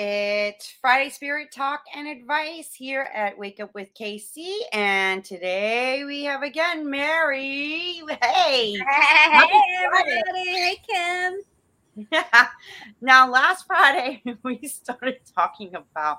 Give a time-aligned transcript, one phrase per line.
[0.00, 4.54] it's Friday Spirit Talk and Advice here at Wake Up with KC.
[4.72, 8.00] And today we have again Mary.
[8.22, 8.78] Hey.
[8.78, 9.48] Hey,
[9.84, 10.50] everybody.
[10.50, 12.10] Hey, Kim.
[13.00, 16.18] now, last Friday, we started talking about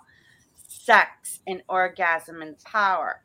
[0.67, 3.21] sex and orgasm and power.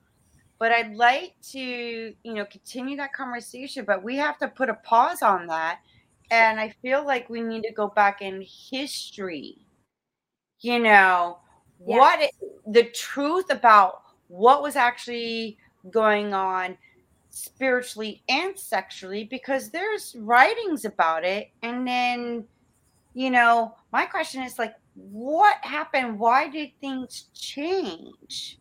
[0.60, 4.74] But I'd like to, you know, continue that conversation, but we have to put a
[4.74, 5.80] pause on that.
[6.30, 9.64] And I feel like we need to go back in history
[10.64, 11.38] you know
[11.86, 11.98] yeah.
[11.98, 12.30] what
[12.66, 15.58] the truth about what was actually
[15.90, 16.76] going on
[17.28, 21.50] spiritually and sexually because there's writings about it.
[21.62, 22.44] And then
[23.12, 26.18] you know my question is like what happened?
[26.18, 28.58] Why did things change?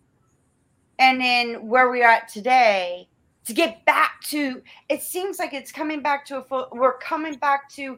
[0.99, 3.07] And then where we are at today
[3.45, 7.35] to get back to it seems like it's coming back to a full we're coming
[7.35, 7.97] back to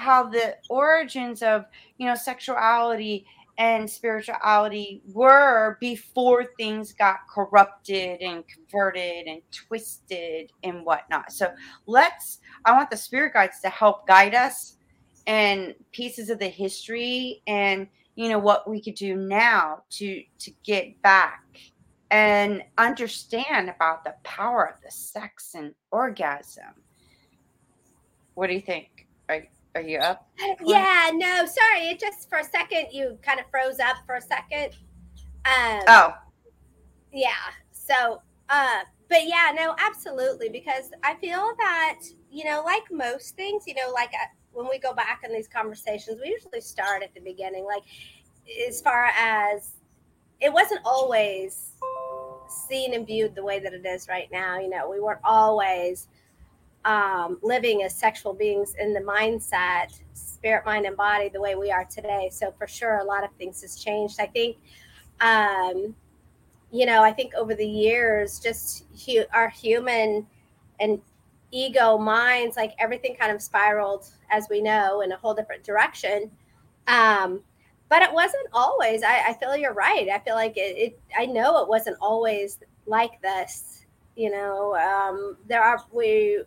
[0.00, 1.64] how the origins of
[1.98, 3.26] you know sexuality
[3.58, 11.30] and spirituality were before things got corrupted and converted and twisted and whatnot.
[11.30, 11.52] So
[11.86, 14.78] let's, I want the spirit guides to help guide us
[15.26, 20.50] and pieces of the history and you know what we could do now to to
[20.64, 21.44] get back
[22.10, 26.82] and understand about the power of the sex and orgasm.
[28.34, 29.06] What do you think?
[29.28, 30.28] Are, are you up?
[30.64, 31.88] Yeah, no, sorry.
[31.88, 34.76] It just for a second you kind of froze up for a second.
[35.44, 36.14] Um, oh.
[37.12, 37.30] Yeah.
[37.72, 40.48] So, uh, but yeah, no, absolutely.
[40.48, 44.78] Because I feel that, you know, like most things, you know, like uh, when we
[44.78, 47.64] go back in these conversations, we usually start at the beginning.
[47.64, 47.82] Like,
[48.68, 49.72] as far as
[50.40, 51.72] it wasn't always
[52.48, 54.58] seen and viewed the way that it is right now.
[54.58, 56.08] You know, we weren't always
[56.84, 61.70] um, living as sexual beings in the mindset, spirit, mind, and body the way we
[61.70, 62.30] are today.
[62.32, 64.20] So for sure, a lot of things has changed.
[64.20, 64.56] I think,
[65.20, 65.94] um,
[66.70, 70.26] you know, I think over the years, just hu- our human
[70.78, 71.00] and
[71.50, 76.30] ego minds, like everything kind of spiraled, as we know, in a whole different direction.
[76.86, 77.42] Um,
[77.88, 79.02] but it wasn't always.
[79.02, 80.08] I, I, feel you're right.
[80.08, 81.00] I feel like it, it.
[81.18, 83.84] I know it wasn't always like this.
[84.16, 86.42] You know, um, there are we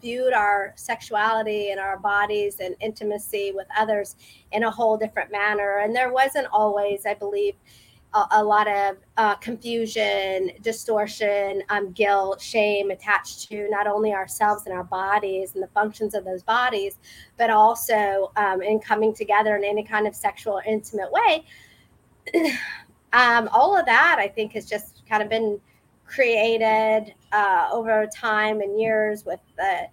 [0.00, 4.16] viewed our sexuality and our bodies and intimacy with others
[4.52, 5.78] in a whole different manner.
[5.78, 7.54] And there wasn't always, I believe,
[8.14, 14.66] a, a lot of uh, confusion, distortion, um, guilt, shame attached to not only ourselves
[14.66, 16.98] and our bodies and the functions of those bodies,
[17.38, 21.44] but also um, in coming together in any kind of sexual, intimate way.
[23.12, 25.60] um, all of that, I think, has just kind of been
[26.06, 29.88] created uh, over time and years with the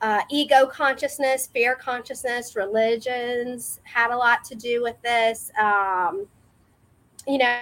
[0.00, 5.50] uh, ego consciousness, fear consciousness, religions had a lot to do with this.
[5.58, 6.26] Um,
[7.26, 7.58] you know,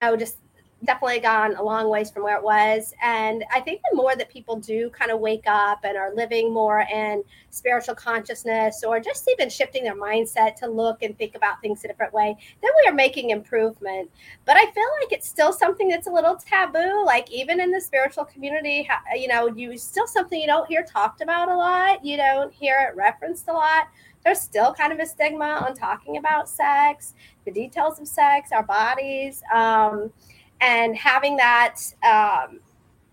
[0.00, 0.38] I would just
[0.84, 2.92] definitely gone a long ways from where it was.
[3.02, 6.52] And I think the more that people do kind of wake up and are living
[6.52, 11.60] more in spiritual consciousness or just even shifting their mindset to look and think about
[11.60, 14.10] things a different way, then we are making improvement.
[14.44, 17.04] But I feel like it's still something that's a little taboo.
[17.04, 21.20] Like even in the spiritual community, you know, you still something you don't hear talked
[21.20, 22.04] about a lot.
[22.04, 23.88] You don't hear it referenced a lot
[24.24, 27.14] there's still kind of a stigma on talking about sex,
[27.44, 29.42] the details of sex, our bodies.
[29.52, 30.12] Um,
[30.62, 31.76] and having that
[32.08, 32.60] um,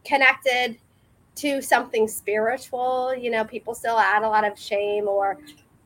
[0.06, 0.78] connected
[1.36, 5.38] to something spiritual you know people still add a lot of shame or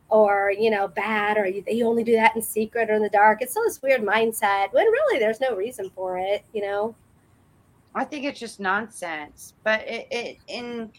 [0.09, 3.09] or you know bad or you, they only do that in secret or in the
[3.09, 3.41] dark.
[3.41, 6.95] It's still this weird mindset when really there's no reason for it you know?
[7.95, 10.91] I think it's just nonsense but it, it in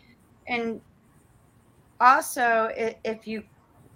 [0.48, 0.80] and
[2.00, 3.42] also if you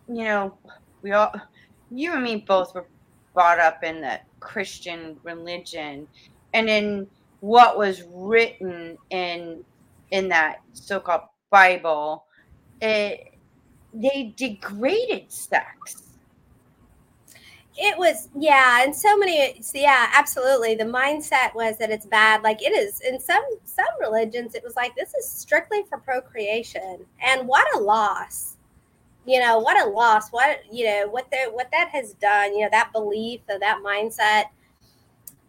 [0.08, 0.56] you know
[1.02, 1.32] we all
[1.90, 2.86] you and me both were
[3.34, 6.06] brought up in the christian religion
[6.54, 7.06] and in
[7.40, 9.64] what was written in
[10.10, 12.24] in that so-called bible
[12.80, 13.34] it,
[13.92, 16.04] they degraded sex.
[17.80, 20.74] It was yeah and so many yeah absolutely.
[20.74, 22.42] The mindset was that it's bad.
[22.42, 27.06] Like it is in some some religions it was like this is strictly for procreation.
[27.22, 28.56] And what a loss.
[29.26, 30.30] You know what a loss.
[30.30, 33.80] What you know what the what that has done you know that belief or that
[33.84, 34.46] mindset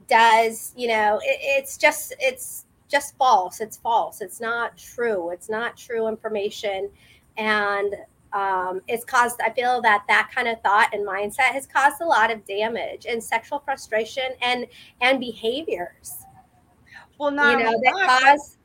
[0.10, 3.62] does you know it, it's just it's just false.
[3.62, 4.20] It's false.
[4.20, 5.30] It's not true.
[5.30, 6.90] It's not true information.
[7.38, 7.96] And
[8.32, 12.06] um, it's caused i feel that that kind of thought and mindset has caused a
[12.06, 14.68] lot of damage and sexual frustration and
[15.02, 16.26] and behaviors.
[17.18, 18.58] Well not you know that cause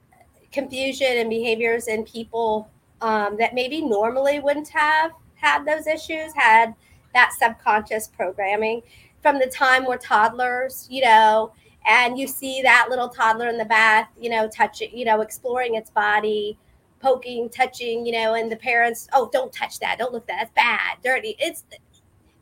[0.53, 2.69] confusion and behaviors in people
[3.01, 6.75] um, that maybe normally wouldn't have had those issues, had
[7.15, 8.83] that subconscious programming
[9.25, 11.51] from the time we're toddlers, you know,
[11.87, 15.77] and you see that little toddler in the bath, you know, touching, you know, exploring
[15.77, 16.59] its body,
[17.01, 20.53] poking, touching, you know, and the parents, oh, don't touch that, don't look that, that's
[20.53, 21.37] bad, dirty.
[21.39, 21.65] It's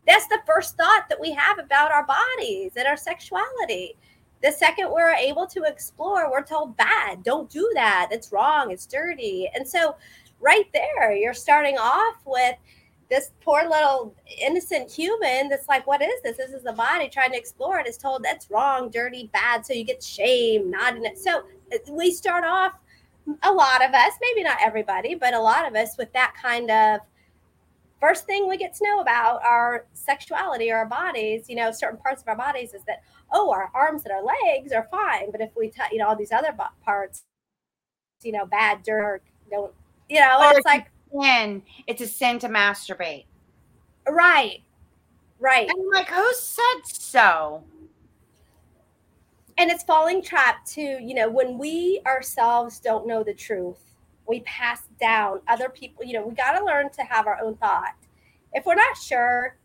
[0.08, 3.94] that's the first thought that we have about our bodies and our sexuality.
[4.42, 8.86] The second we're able to explore, we're told bad, don't do that, it's wrong, it's
[8.86, 9.48] dirty.
[9.54, 9.94] And so
[10.42, 11.14] right there.
[11.14, 12.56] You're starting off with
[13.12, 16.38] this poor little innocent human that's like, what is this?
[16.38, 17.86] This is the body trying to explore it.
[17.86, 19.66] Is told that's wrong, dirty, bad.
[19.66, 21.18] So you get shame, not in it.
[21.18, 21.40] So
[21.74, 22.72] uh, we start off,
[23.42, 26.70] a lot of us, maybe not everybody, but a lot of us with that kind
[26.70, 27.00] of
[28.00, 31.98] first thing we get to know about our sexuality or our bodies, you know, certain
[31.98, 35.30] parts of our bodies is that, oh, our arms and our legs are fine.
[35.30, 37.24] But if we, t- you know, all these other parts,
[38.22, 39.72] you know, bad, dirt, don't
[40.08, 41.62] you know, it's like sin.
[41.86, 43.24] It's a sin to masturbate.
[44.08, 44.62] Right.
[45.38, 45.68] Right.
[45.68, 47.64] And I'm like, who said so?
[49.58, 53.82] And it's falling trap to, you know, when we ourselves don't know the truth,
[54.26, 57.56] we pass down other people, you know, we got to learn to have our own
[57.56, 57.94] thought.
[58.52, 59.56] If we're not sure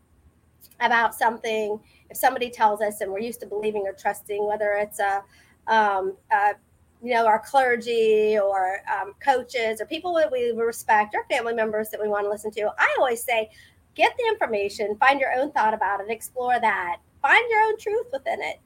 [0.80, 1.80] about something,
[2.10, 5.22] if somebody tells us and we're used to believing or trusting, whether it's a,
[5.68, 6.54] um, a
[7.02, 11.90] you know, our clergy or um, coaches or people that we respect, or family members
[11.90, 13.50] that we want to listen to, I always say,
[13.94, 18.06] get the information, find your own thought about it, explore that, find your own truth
[18.12, 18.60] within it.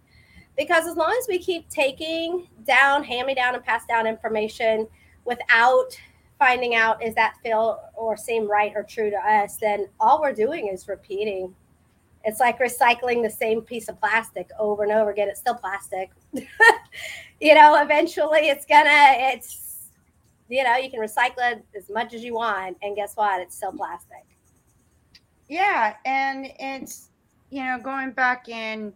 [0.57, 4.87] Because as long as we keep taking down, hand me down, and pass down information
[5.25, 5.99] without
[6.39, 10.35] finding out is that feel or seem right or true to us, then all we're
[10.35, 11.55] doing is repeating.
[12.25, 15.29] It's like recycling the same piece of plastic over and over again.
[15.29, 16.11] It's still plastic.
[17.43, 19.89] you know, eventually it's gonna, it's,
[20.49, 22.77] you know, you can recycle it as much as you want.
[22.83, 23.41] And guess what?
[23.41, 24.25] It's still plastic.
[25.49, 25.97] Yeah.
[26.07, 27.11] And it's,
[27.51, 28.93] you know, going back in,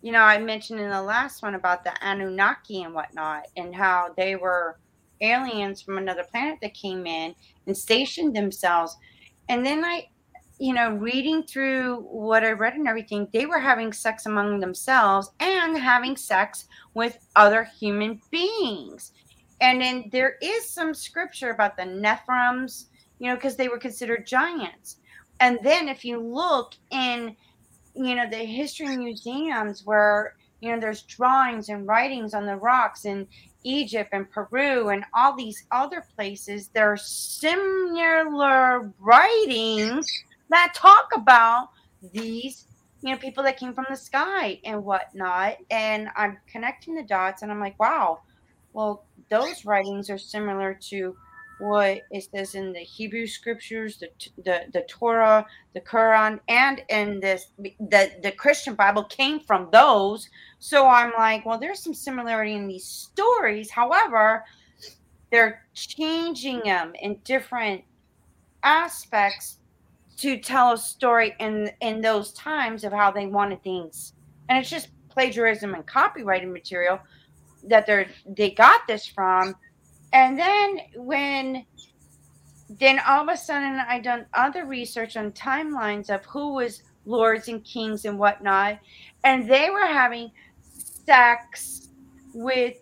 [0.00, 4.14] you know, I mentioned in the last one about the Anunnaki and whatnot, and how
[4.16, 4.78] they were
[5.20, 7.34] aliens from another planet that came in
[7.66, 8.96] and stationed themselves.
[9.50, 10.08] And then I,
[10.58, 15.30] you know, reading through what I read and everything, they were having sex among themselves
[15.40, 19.12] and having sex with other human beings.
[19.60, 22.86] And then there is some scripture about the Nephilims,
[23.18, 24.96] you know, because they were considered giants.
[25.40, 27.36] And then if you look in,
[27.94, 33.04] you know, the history museums where, you know, there's drawings and writings on the rocks
[33.04, 33.28] in
[33.62, 40.06] Egypt and Peru and all these other places, there are similar writings
[40.48, 41.68] that talk about
[42.14, 42.64] these
[43.06, 47.42] you know people that came from the sky and whatnot and i'm connecting the dots
[47.42, 48.20] and i'm like wow
[48.72, 51.16] well those writings are similar to
[51.58, 54.08] what it says in the hebrew scriptures the
[54.44, 60.28] the, the torah the quran and in this the the christian bible came from those.
[60.58, 63.70] So i'm like well there's some similarity in these stories.
[63.70, 64.44] However
[65.30, 67.82] they're changing them in different
[68.62, 69.58] aspects
[70.18, 74.14] to tell a story in in those times of how they wanted things.
[74.48, 76.98] And it's just plagiarism and copyrighted material
[77.64, 79.54] that they're they got this from.
[80.12, 81.64] And then when
[82.68, 87.48] then all of a sudden i done other research on timelines of who was lords
[87.48, 88.78] and kings and whatnot.
[89.24, 90.30] And they were having
[90.60, 91.88] sex
[92.34, 92.76] with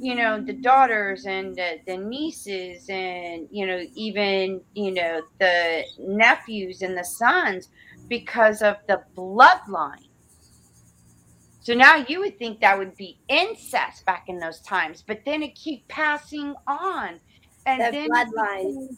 [0.00, 5.82] you know the daughters and the, the, nieces and you know even you know the
[5.98, 7.68] nephews and the sons
[8.08, 10.08] because of the bloodline.
[11.60, 15.42] So now you would think that would be incest back in those times but then
[15.42, 17.20] it keep passing on.
[17.66, 18.96] And the then bloodline.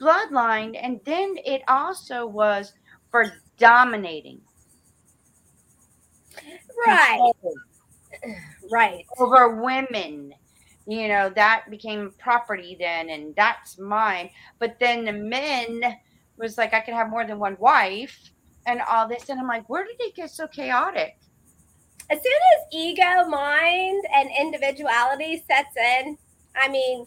[0.00, 2.72] Bloodline and then it also was
[3.10, 4.40] for dominating.
[6.86, 7.18] Right.
[7.18, 7.54] Control
[8.70, 10.32] right over women
[10.86, 15.80] you know that became property then and that's mine but then the men
[16.36, 18.30] was like i could have more than one wife
[18.66, 21.18] and all this and i'm like where did it get so chaotic
[22.10, 26.16] as soon as ego mind and individuality sets in
[26.60, 27.04] i mean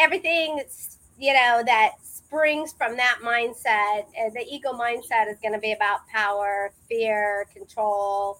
[0.00, 0.62] everything
[1.18, 4.04] you know that's springs from that mindset.
[4.34, 8.38] The ego mindset is going to be about power, fear, control.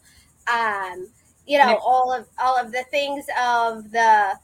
[0.52, 1.08] Um,
[1.49, 4.35] you know, all of all of the things of the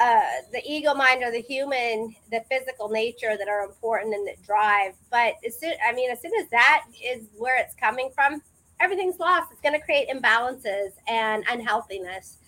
[0.00, 0.20] uh,
[0.52, 4.92] the ego mind or the human, the physical nature that are important and that drive.
[5.10, 8.42] But as soon, I mean, as soon as that is where it's coming from,
[8.80, 9.52] everything's lost.
[9.52, 12.38] It's going to create imbalances and unhealthiness.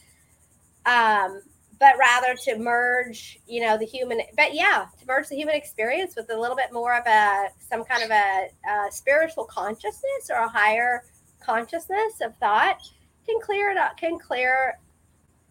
[0.87, 1.43] Um,
[1.79, 6.14] but rather to merge, you know, the human, but yeah, to merge the human experience
[6.14, 10.37] with a little bit more of a, some kind of a, a spiritual consciousness or
[10.37, 11.05] a higher
[11.40, 12.81] consciousness of thought
[13.26, 14.78] can clear it up, can clear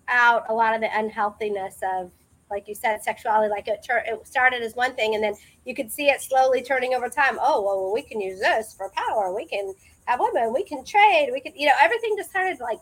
[0.08, 2.12] out a lot of the unhealthiness of
[2.50, 5.36] like you said sexuality like it, tur- it started as one thing and then
[5.66, 7.38] you could see it slowly turning over time.
[7.40, 9.34] Oh well we can use this for power.
[9.34, 9.74] We can
[10.06, 10.52] have women.
[10.54, 11.30] We can trade.
[11.32, 12.80] We can you know everything just started like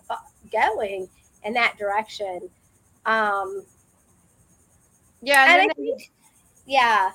[0.52, 1.10] going
[1.44, 2.50] in that direction.
[3.06, 3.64] Um
[5.22, 6.12] yeah and, and I think,
[6.66, 7.12] yeah.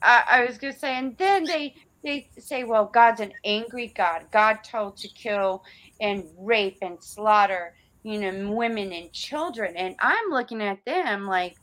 [0.00, 4.24] I, I was gonna say and then they they say well god's an angry god
[4.32, 5.62] god told to kill
[6.00, 9.76] and rape and slaughter you know, women and children.
[9.76, 11.56] And I'm looking at them like,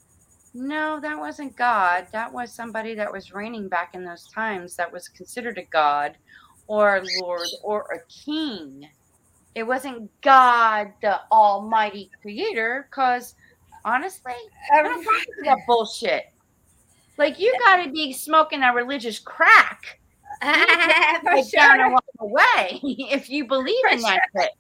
[0.53, 2.07] no, that wasn't God.
[2.11, 6.17] That was somebody that was reigning back in those times that was considered a God
[6.67, 8.89] or a Lord or a king.
[9.55, 13.35] It wasn't God, the Almighty Creator, because
[13.83, 14.33] honestly,
[14.71, 16.31] that bullshit.
[17.17, 19.98] Like, you got to be smoking a religious crack
[21.21, 21.81] for sure.
[21.81, 24.17] and walk away if you believe for in sure.
[24.35, 24.51] that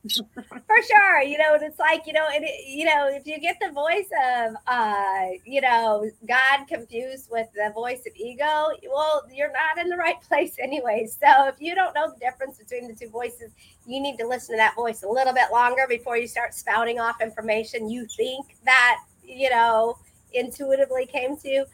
[0.67, 3.71] for sure, you know, it's like you know, it, you know, if you get the
[3.71, 9.77] voice of, uh, you know, God confused with the voice of ego, well, you're not
[9.81, 11.07] in the right place anyway.
[11.07, 13.51] So if you don't know the difference between the two voices,
[13.87, 16.99] you need to listen to that voice a little bit longer before you start spouting
[16.99, 19.97] off information you think that you know
[20.33, 21.65] intuitively came to.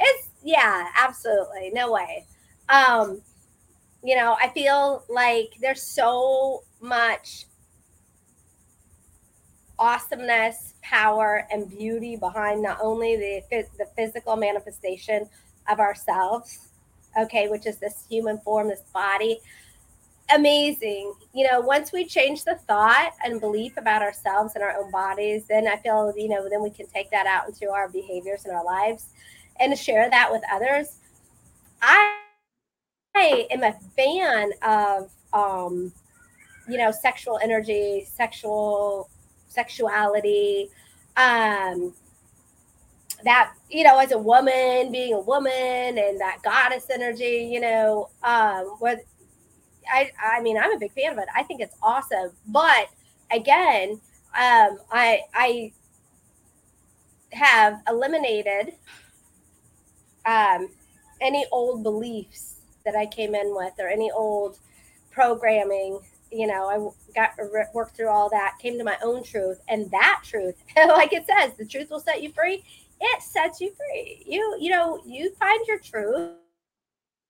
[0.00, 2.26] It's yeah, absolutely, no way.
[2.68, 3.22] Um,
[4.02, 7.46] you know, I feel like there's so much
[9.78, 15.28] awesomeness, power, and beauty behind not only the the physical manifestation
[15.68, 16.68] of ourselves,
[17.18, 19.40] okay, which is this human form, this body.
[20.34, 21.12] Amazing.
[21.34, 25.44] You know, once we change the thought and belief about ourselves and our own bodies,
[25.46, 28.54] then I feel, you know, then we can take that out into our behaviors and
[28.54, 29.10] our lives
[29.60, 30.98] and share that with others.
[31.82, 32.21] I
[33.20, 35.92] am a fan of, um,
[36.68, 39.08] you know, sexual energy, sexual
[39.48, 40.68] sexuality,
[41.16, 41.92] um,
[43.24, 48.08] that you know, as a woman, being a woman, and that goddess energy, you know,
[48.22, 49.00] um, where
[49.90, 51.28] I, I mean, I'm a big fan of it.
[51.34, 52.88] I think it's awesome, but
[53.30, 54.00] again,
[54.34, 55.72] um, I, I
[57.32, 58.74] have eliminated
[60.26, 60.68] um,
[61.20, 62.51] any old beliefs
[62.84, 64.58] that I came in with or any old
[65.10, 66.00] programming.
[66.30, 69.90] You know, I got uh, worked through all that, came to my own truth, and
[69.90, 72.64] that truth, like it says, the truth will set you free.
[73.00, 74.22] It sets you free.
[74.26, 76.30] You, you know, you find your truth,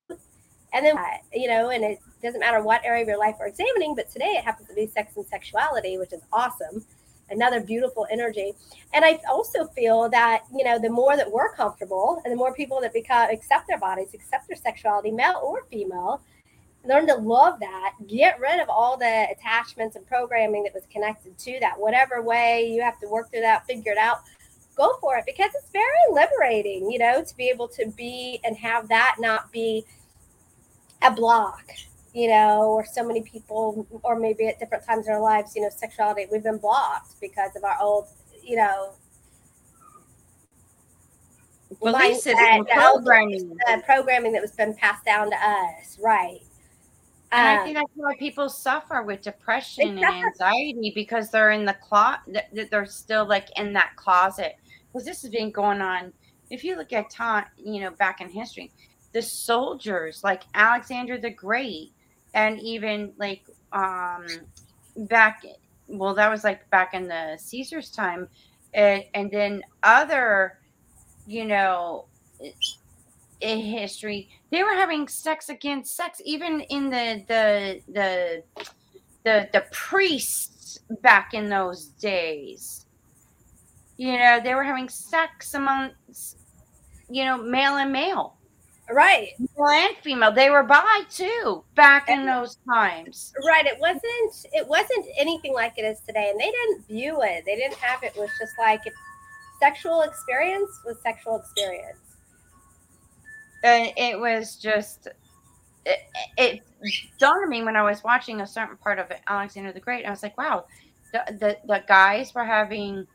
[0.09, 3.47] and then uh, you know, and it doesn't matter what area of your life we're
[3.47, 6.85] examining, but today it happens to be sex and sexuality, which is awesome
[7.29, 8.53] another beautiful energy.
[8.93, 12.53] And I also feel that, you know, the more that we're comfortable and the more
[12.53, 16.21] people that become accept their bodies, accept their sexuality, male or female,
[16.85, 21.37] learn to love that, get rid of all the attachments and programming that was connected
[21.37, 21.79] to that.
[21.79, 24.19] Whatever way you have to work through that, figure it out,
[24.75, 28.57] go for it because it's very liberating, you know, to be able to be and
[28.57, 29.85] have that not be
[31.01, 31.63] a block
[32.13, 35.61] you know, or so many people, or maybe at different times in our lives, you
[35.61, 38.07] know, sexuality, we've been blocked because of our old,
[38.43, 38.93] you know,
[41.81, 43.57] beliefs and programming.
[43.67, 46.39] Uh, programming that was been passed down to us, right?
[47.31, 51.65] And um, I think that's why people suffer with depression and anxiety because they're in
[51.65, 52.45] the closet.
[52.53, 54.57] That they're still like in that closet
[54.91, 56.13] because this has been going on.
[56.51, 58.71] If you look at time, you know, back in history,
[59.13, 61.93] the soldiers like Alexander the Great,
[62.33, 64.25] and even like um
[65.07, 65.43] back
[65.87, 68.27] well that was like back in the caesar's time
[68.73, 70.59] and, then other
[71.27, 72.05] you know
[73.41, 78.43] in history they were having sex against sex even in the the the
[79.23, 82.85] the, the priests back in those days.
[83.97, 86.37] You know they were having sex amongst
[87.09, 88.37] you know male and male
[88.91, 89.29] Right.
[89.39, 90.31] Male and female.
[90.31, 93.33] They were bi too back in those times.
[93.45, 93.65] Right.
[93.65, 96.29] It wasn't it wasn't anything like it is today.
[96.29, 97.43] And they didn't view it.
[97.45, 98.13] They didn't have it.
[98.15, 98.81] it was just like
[99.59, 101.97] sexual experience was sexual experience.
[103.63, 105.07] And it was just
[105.85, 105.99] it,
[106.37, 106.59] it
[107.19, 110.05] dawned on me when I was watching a certain part of Alexander the Great.
[110.05, 110.65] I was like, wow,
[111.13, 113.07] the, the, the guys were having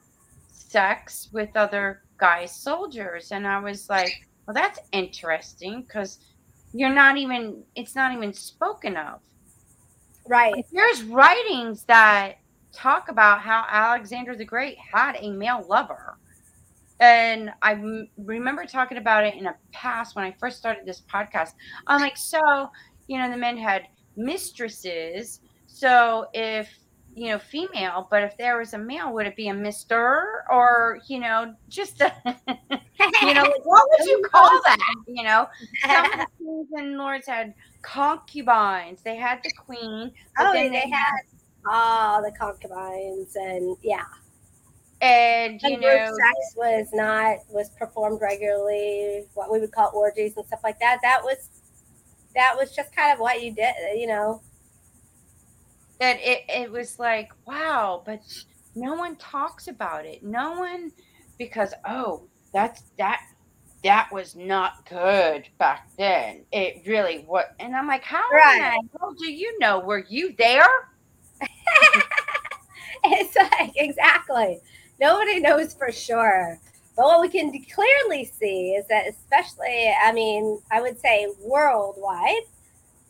[0.50, 6.18] sex with other guys soldiers and i was like well that's interesting because
[6.72, 9.20] you're not even it's not even spoken of
[10.26, 12.38] right there's writings that
[12.72, 16.18] talk about how alexander the great had a male lover
[17.00, 21.02] and I m- remember talking about it in a past when I first started this
[21.12, 21.52] podcast.
[21.86, 22.40] I'm like, so,
[23.06, 23.82] you know, the men had
[24.16, 25.40] mistresses.
[25.66, 26.68] So if
[27.18, 31.00] you know, female, but if there was a male, would it be a Mister or
[31.08, 32.12] you know, just a,
[33.22, 34.78] you know, what would you call that?
[35.08, 35.48] You know,
[35.84, 39.02] some of the kings and lords had concubines.
[39.02, 40.12] They had the queen.
[40.38, 41.20] Oh, they, they, had
[41.68, 44.04] all the concubines, and yeah.
[45.00, 49.24] And you and know, sex was not was performed regularly.
[49.34, 51.00] What we would call orgies and stuff like that.
[51.02, 51.48] That was
[52.36, 53.74] that was just kind of what you did.
[53.96, 54.40] You know,
[56.00, 58.20] that it, it was like wow but
[58.74, 60.22] no one talks about it.
[60.22, 60.92] No one
[61.38, 63.20] because oh that's that
[63.84, 66.44] that was not good back then.
[66.52, 67.44] It really was.
[67.60, 68.78] and i'm like how right.
[69.18, 69.80] do you know?
[69.80, 70.68] Were you there?
[73.04, 74.60] It's like exactly.
[75.00, 76.58] Nobody knows for sure.
[76.96, 82.42] But what we can clearly see is that especially i mean i would say worldwide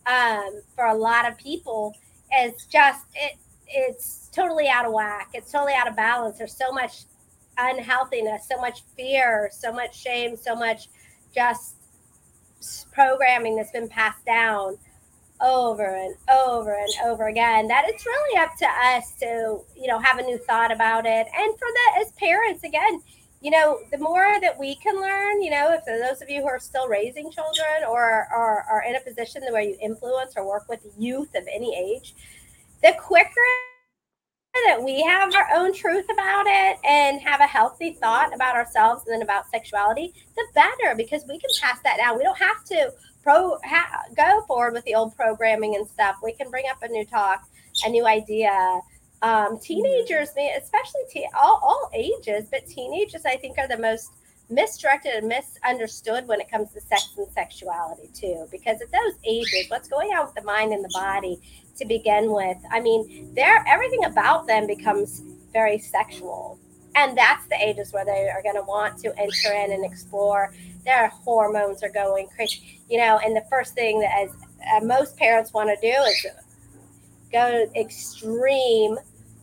[0.07, 1.95] um, for a lot of people
[2.31, 3.33] it's just it
[3.67, 5.31] it's totally out of whack.
[5.35, 6.39] It's totally out of balance.
[6.39, 7.05] There's so much
[7.59, 10.89] unhealthiness, so much fear, so much shame, so much
[11.35, 11.75] just
[12.93, 14.77] programming that's been passed down
[15.41, 19.99] over and over and over again that it's really up to us to you know
[20.01, 23.01] have a new thought about it and for that as parents again
[23.41, 26.49] you know, the more that we can learn, you know, if those of you who
[26.49, 30.69] are still raising children or are, are in a position where you influence or work
[30.69, 32.15] with youth of any age,
[32.83, 33.31] the quicker
[34.67, 39.05] that we have our own truth about it and have a healthy thought about ourselves
[39.07, 42.17] and then about sexuality, the better because we can pass that down.
[42.17, 46.17] We don't have to pro ha, go forward with the old programming and stuff.
[46.25, 47.49] We can bring up a new talk,
[47.85, 48.81] a new idea
[49.23, 54.13] um, teenagers, especially te- all, all ages, but teenagers, I think, are the most
[54.51, 59.67] misdirected and misunderstood when it comes to sex and sexuality too because at those ages
[59.69, 61.39] what's going on with the mind and the body
[61.77, 62.57] to begin with?
[62.71, 66.59] I mean they're everything about them becomes very sexual.
[66.95, 70.53] And that's the ages where they are going to want to enter in and explore.
[70.85, 72.81] Their hormones are going crazy.
[72.89, 74.31] You know and the first thing that as
[74.75, 76.27] uh, most parents want to do is
[77.31, 78.97] go extreme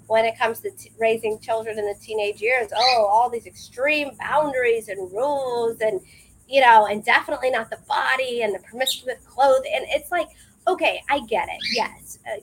[0.08, 2.70] when it comes to t- raising children in the teenage years.
[2.76, 6.02] Oh, all these extreme boundaries and rules, and
[6.48, 9.64] you know, and definitely not the body and the promiscuous clothes.
[9.74, 10.28] And it's like,
[10.68, 11.60] okay, I get it.
[11.74, 12.40] Yes, uh,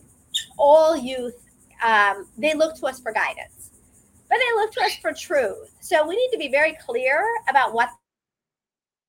[0.58, 1.34] all youth
[1.82, 3.70] um, they look to us for guidance,
[4.28, 5.74] but they look to us for truth.
[5.80, 7.90] So we need to be very clear about what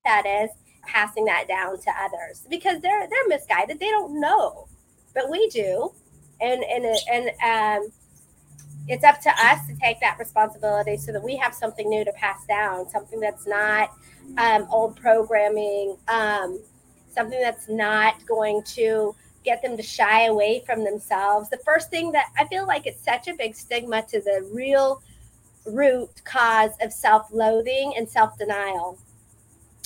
[0.04, 0.50] that is,
[0.82, 3.78] passing that down to others because they're they're misguided.
[3.78, 4.68] They don't know,
[5.14, 5.92] but we do
[6.40, 7.30] and and and
[7.84, 7.92] um,
[8.86, 12.12] it's up to us to take that responsibility so that we have something new to
[12.12, 13.90] pass down, something that's not
[14.36, 16.60] um, old programming, um,
[17.10, 21.48] something that's not going to get them to shy away from themselves.
[21.50, 25.02] The first thing that I feel like it's such a big stigma to the real
[25.66, 28.98] root cause of self-loathing and self-denial.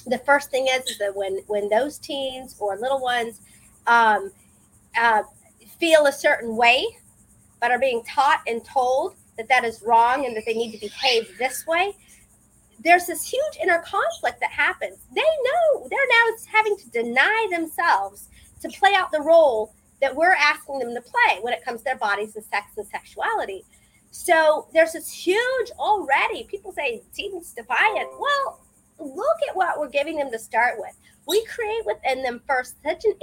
[0.07, 3.41] The first thing is, is that when when those teens or little ones
[3.87, 4.33] um,
[4.99, 5.23] uh,
[5.79, 6.87] feel a certain way,
[7.61, 10.81] but are being taught and told that that is wrong and that they need to
[10.81, 11.95] behave this way,
[12.85, 14.99] there's this huge inner conflict that happens.
[15.15, 18.29] They know they're now having to deny themselves
[18.61, 21.85] to play out the role that we're asking them to play when it comes to
[21.85, 23.65] their bodies and sex and sexuality.
[24.11, 26.45] So there's this huge already.
[26.45, 28.09] People say teens defiant.
[28.19, 28.61] Well,
[28.99, 30.95] look at what we're giving them to start with.
[31.27, 33.15] We create within them first such an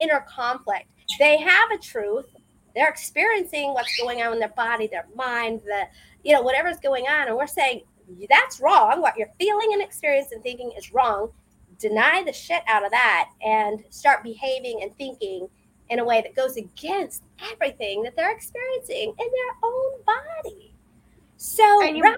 [0.00, 0.88] inner conflict
[1.18, 2.26] they have a truth.
[2.78, 5.88] They're experiencing what's going on in their body, their mind, the
[6.22, 7.82] you know whatever's going on, and we're saying
[8.30, 9.00] that's wrong.
[9.00, 11.32] What you're feeling and experiencing and thinking is wrong.
[11.80, 15.48] Deny the shit out of that and start behaving and thinking
[15.90, 20.72] in a way that goes against everything that they're experiencing in their own body.
[21.36, 22.16] So you, rather,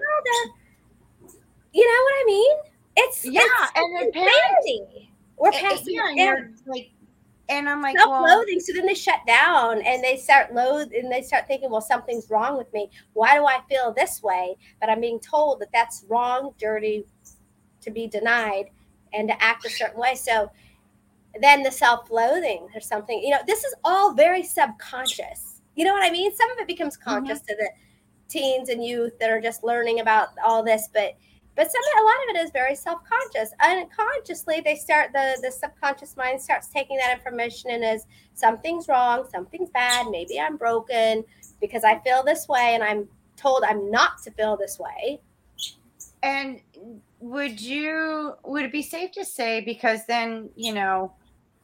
[1.73, 2.57] you know what I mean?
[2.97, 5.11] It's yeah, it's, and insanity.
[5.39, 6.91] We're eh, eh, passing yeah, you're like
[7.49, 8.55] and I'm like, self-loathing.
[8.55, 11.81] Well, so then they shut down and they start loathe and they start thinking, well,
[11.81, 12.89] something's wrong with me.
[13.13, 14.55] Why do I feel this way?
[14.79, 17.05] But I'm being told that that's wrong, dirty,
[17.81, 18.65] to be denied,
[19.13, 20.15] and to act a certain way.
[20.15, 20.51] So
[21.41, 25.61] then the self-loathing or something, you know, this is all very subconscious.
[25.75, 26.33] You know what I mean?
[26.35, 27.09] Some of it becomes mm-hmm.
[27.09, 27.47] conscious mm-hmm.
[27.47, 27.69] to the
[28.27, 31.15] teens and youth that are just learning about all this, but
[31.55, 33.51] but some a lot of it is very self-conscious.
[33.61, 39.27] Unconsciously they start the the subconscious mind starts taking that information and as something's wrong
[39.31, 41.23] something's bad maybe i'm broken
[41.59, 45.19] because i feel this way and i'm told i'm not to feel this way.
[46.23, 46.61] And
[47.19, 51.13] would you would it be safe to say because then you know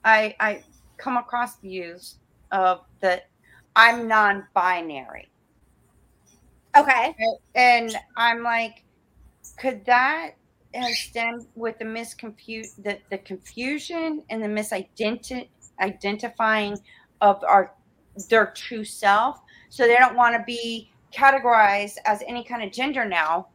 [0.04, 0.64] i i
[0.98, 2.16] come across views
[2.52, 3.30] of that
[3.76, 5.30] i'm non-binary.
[6.76, 7.16] Okay.
[7.56, 8.84] And i'm like
[9.58, 10.32] could that
[10.76, 15.48] uh, stem with the misconfuse the, the confusion and the misidentifying
[15.80, 16.76] identifying
[17.22, 17.74] of our
[18.30, 19.40] their true self?
[19.70, 23.48] So they don't want to be categorized as any kind of gender now.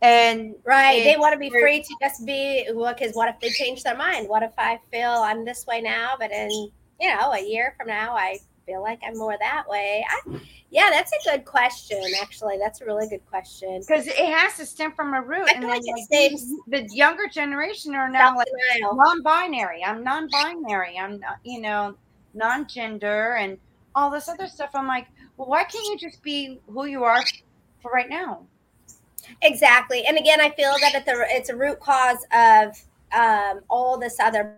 [0.00, 3.50] And right they want to be free to just be well because what if they
[3.50, 4.28] change their mind?
[4.28, 6.50] What if i feel i'm this way now but in
[7.00, 8.36] you know a year from now i
[8.66, 10.04] feel like i'm more that way.
[10.08, 12.58] I, yeah that's a good question actually.
[12.58, 13.80] That's a really good question.
[13.80, 16.08] Because it has to stem from a root and like, like
[16.68, 18.48] the younger generation are now like
[18.80, 19.84] non-binary.
[19.84, 20.98] I'm non-binary.
[20.98, 21.96] I'm not, you know
[22.34, 23.58] non-gender and
[23.94, 24.70] all this other stuff.
[24.74, 27.22] I'm like well why can't you just be who you are
[27.80, 28.46] for right now?
[29.42, 30.04] Exactly.
[30.06, 32.76] And again, I feel that it's a, it's a root cause of
[33.12, 34.56] um, all this other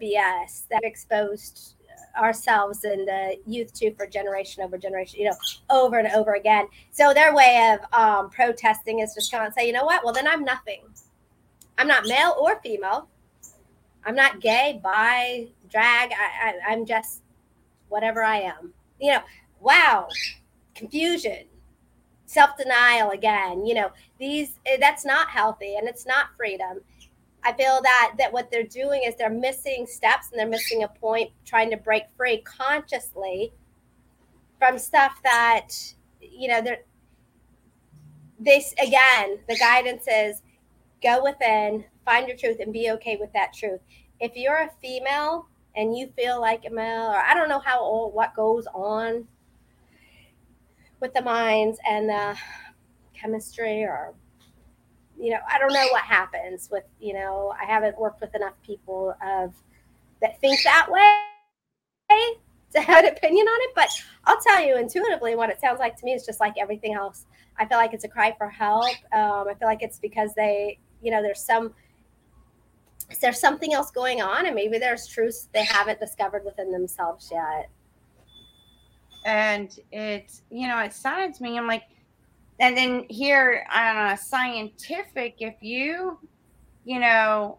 [0.00, 1.74] BS that exposed
[2.16, 5.36] ourselves and the youth too for generation over generation, you know,
[5.70, 6.66] over and over again.
[6.92, 10.04] So their way of um, protesting is just going to say, you know what?
[10.04, 10.82] Well, then I'm nothing.
[11.78, 13.08] I'm not male or female.
[14.04, 16.12] I'm not gay, bi, drag.
[16.12, 17.22] I, I, I'm just
[17.88, 18.72] whatever I am.
[19.00, 19.20] You know,
[19.60, 20.08] wow,
[20.74, 21.46] confusion
[22.26, 26.80] self-denial again you know these eh, that's not healthy and it's not freedom
[27.44, 30.88] i feel that that what they're doing is they're missing steps and they're missing a
[30.88, 33.52] point trying to break free consciously
[34.58, 35.68] from stuff that
[36.20, 36.82] you know they're
[38.38, 40.42] this again the guidance is
[41.02, 43.80] go within find your truth and be okay with that truth.
[44.20, 47.80] If you're a female and you feel like a male or i don't know how
[47.80, 49.26] old what goes on
[51.00, 52.36] with the minds and the
[53.12, 54.14] chemistry or
[55.18, 58.54] you know i don't know what happens with you know i haven't worked with enough
[58.64, 59.52] people of
[60.20, 61.22] that think that way
[62.74, 63.88] to have an opinion on it but
[64.26, 67.26] i'll tell you intuitively what it sounds like to me is just like everything else.
[67.56, 68.96] I feel like it's a cry for help.
[69.12, 71.72] Um, i feel like it's because they you know there's some
[73.20, 74.46] there's something else going on?
[74.46, 77.68] And maybe there's truths they haven't discovered within themselves yet.
[79.26, 81.84] And it's you know it saddens me i'm like
[82.60, 86.18] and then here on a scientific if you
[86.84, 87.58] you know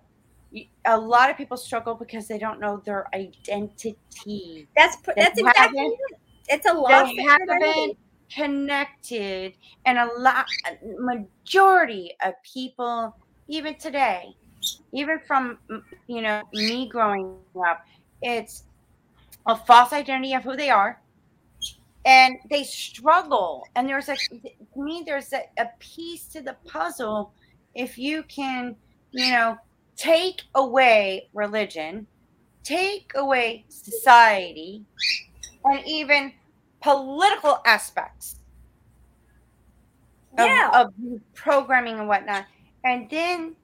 [0.86, 3.98] a lot of people struggle because they don't know their identity.
[4.76, 5.98] That's that's exactly
[6.48, 7.98] it's a lot they haven't
[8.34, 9.54] connected
[9.86, 10.46] and a lot
[11.00, 13.16] majority of people
[13.48, 14.36] even today
[14.92, 15.60] even from
[16.08, 17.86] you know me growing up
[18.24, 18.64] it's
[19.46, 21.00] a false identity of who they are
[22.06, 23.68] and they struggle.
[23.76, 24.39] And there's a to
[24.76, 27.34] me there's a, a piece to the puzzle.
[27.74, 28.76] If you can
[29.12, 29.58] you know
[29.96, 32.06] take away religion
[32.65, 34.84] take away society
[35.63, 36.34] and even
[36.82, 38.39] political aspects
[40.38, 40.70] of, yeah.
[40.74, 40.94] of
[41.34, 42.46] programming and whatnot
[42.84, 43.56] and then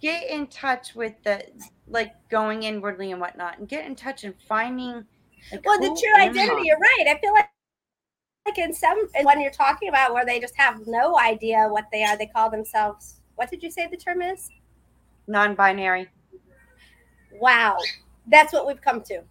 [0.00, 1.42] get in touch with the
[1.88, 5.04] like going inwardly and whatnot and get in touch and finding
[5.50, 7.06] like, well the true identity you're right.
[7.08, 7.48] I feel like
[8.48, 12.04] like in some when you're talking about where they just have no idea what they
[12.04, 14.50] are, they call themselves what did you say the term is?
[15.28, 16.08] Non-binary.
[17.40, 17.76] Wow.
[18.26, 19.22] That's what we've come to.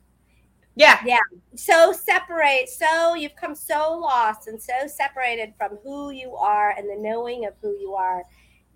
[0.76, 1.00] Yeah.
[1.06, 1.20] Yeah.
[1.56, 2.70] So separate.
[2.70, 7.46] So you've come so lost and so separated from who you are and the knowing
[7.48, 8.24] of who you are.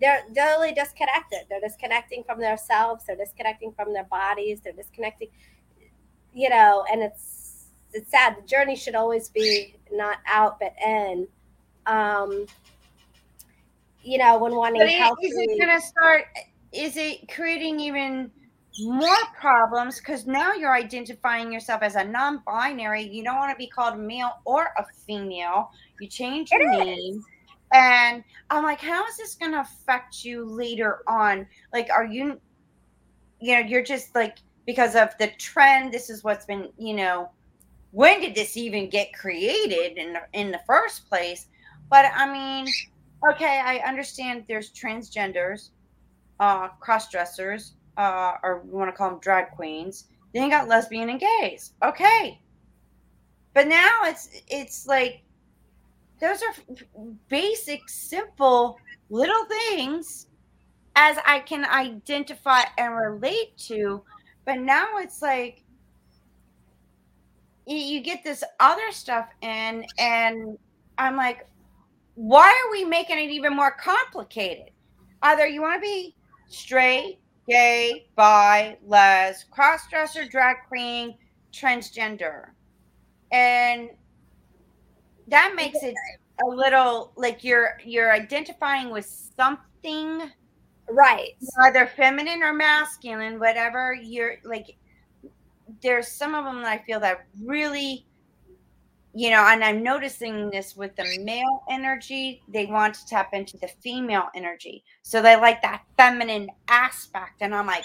[0.02, 1.46] They're totally disconnected.
[1.48, 3.06] They're disconnecting from themselves.
[3.08, 4.60] They're disconnecting from their bodies.
[4.62, 5.30] They're disconnecting,
[6.34, 8.36] you know, and it's it's sad.
[8.38, 11.28] The journey should always be not out but in.
[11.86, 12.46] Um,
[14.04, 15.20] you know, when wanting help.
[15.22, 16.26] Is it going to start?
[16.72, 18.32] Is it creating even
[18.80, 23.04] more problems because now you're identifying yourself as a non-binary.
[23.04, 25.72] You don't want to be called male or a female.
[26.00, 27.18] You change your it name.
[27.18, 27.26] Is.
[27.74, 31.48] And I'm like, how is this going to affect you later on?
[31.74, 32.40] Like, are you,
[33.40, 37.30] you know, you're just like, because of the trend, this is what's been, you know,
[37.92, 41.48] when did this even get created in the, in the first place?
[41.90, 42.68] But I mean,
[43.32, 45.72] okay, I understand there's transgenders.
[46.40, 50.06] uh, cross dressers, uh, or we want to call them drag queens.
[50.34, 51.74] Then you got lesbian and gays.
[51.84, 52.42] Okay,
[53.54, 55.24] but now it's it's like
[56.20, 56.54] those are
[57.30, 58.78] basic, simple
[59.10, 60.28] little things
[60.96, 64.04] as I can identify and relate to.
[64.46, 65.64] But now it's like
[67.78, 70.58] you get this other stuff in, and
[70.98, 71.48] I'm like,
[72.16, 74.72] why are we making it even more complicated?
[75.24, 76.16] Either you want to be
[76.48, 81.18] straight, gay, bi, les, cross-dresser, drag queen,
[81.54, 82.50] transgender.
[83.32, 83.90] And
[85.28, 85.96] that makes it
[86.44, 89.06] a little like you're you're identifying with
[89.38, 90.30] something
[90.90, 94.76] right either feminine or masculine whatever you're like
[95.82, 98.06] there's some of them that i feel that really
[99.14, 103.58] you know, and I'm noticing this with the male energy, they want to tap into
[103.58, 104.84] the female energy.
[105.02, 107.42] So they like that feminine aspect.
[107.42, 107.84] And I'm like,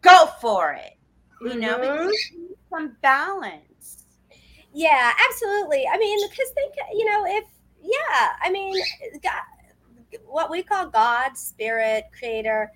[0.00, 0.96] go for it.
[1.42, 2.52] You know, mm-hmm.
[2.72, 4.04] some balance.
[4.72, 5.86] Yeah, absolutely.
[5.92, 7.44] I mean, because think, you know, if,
[7.82, 8.80] yeah, I mean,
[9.22, 12.70] God, what we call God, spirit, creator,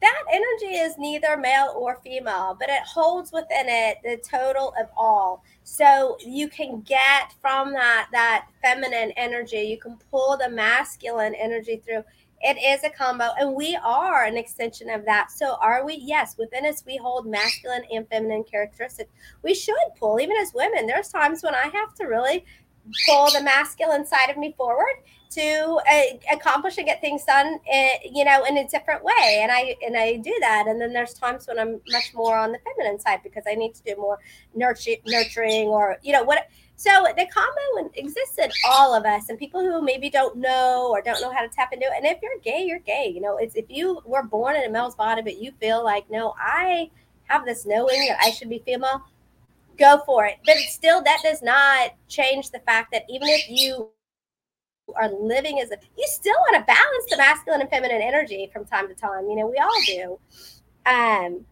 [0.00, 4.88] that energy is neither male or female, but it holds within it the total of
[4.96, 5.42] all.
[5.62, 11.80] So you can get from that that feminine energy, you can pull the masculine energy
[11.84, 12.04] through.
[12.46, 15.32] It is a combo, and we are an extension of that.
[15.32, 15.94] So, are we?
[15.94, 19.10] Yes, within us, we hold masculine and feminine characteristics.
[19.42, 20.86] We should pull, even as women.
[20.86, 22.44] There's times when I have to really
[23.06, 24.94] pull the masculine side of me forward
[25.30, 29.40] to uh, accomplish and get things done in, you know in a different way.
[29.42, 30.66] And i and i do that.
[30.68, 33.74] And then there's times when i'm much more on the feminine side because i need
[33.74, 34.18] to do more
[34.54, 39.60] nurturing or you know what so the combo exists in all of us and people
[39.60, 41.92] who maybe don't know or don't know how to tap into it.
[41.96, 43.10] And if you're gay you're gay.
[43.14, 46.08] You know it's if you were born in a male's body but you feel like
[46.10, 46.90] no i
[47.24, 49.02] have this knowing that i should be female
[49.78, 50.36] go for it.
[50.44, 53.90] But still that does not change the fact that even if you
[54.96, 58.66] are living as a you still want to balance the masculine and feminine energy from
[58.66, 60.18] time to time you know we all do.
[60.86, 61.46] Um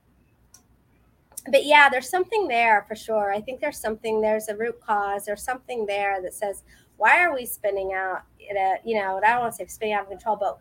[1.51, 3.33] but yeah there's something there for sure.
[3.33, 6.63] I think there's something there's a root cause there's something there that says
[7.03, 8.55] why are we spinning out you
[8.95, 10.59] know i don't want to say spinning out of control but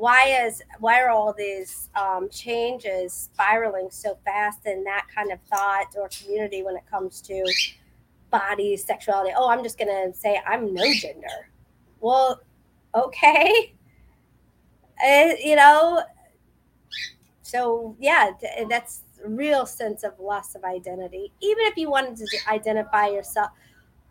[0.00, 5.38] why is why are all these um, changes spiraling so fast in that kind of
[5.52, 7.44] thought or community when it comes to
[8.30, 11.50] body sexuality oh i'm just gonna say i'm no gender
[12.00, 12.40] well,
[12.94, 13.74] okay.
[15.02, 16.02] Uh, you know,
[17.42, 18.30] so yeah,
[18.68, 21.32] that's real sense of loss of identity.
[21.40, 23.50] Even if you wanted to identify yourself,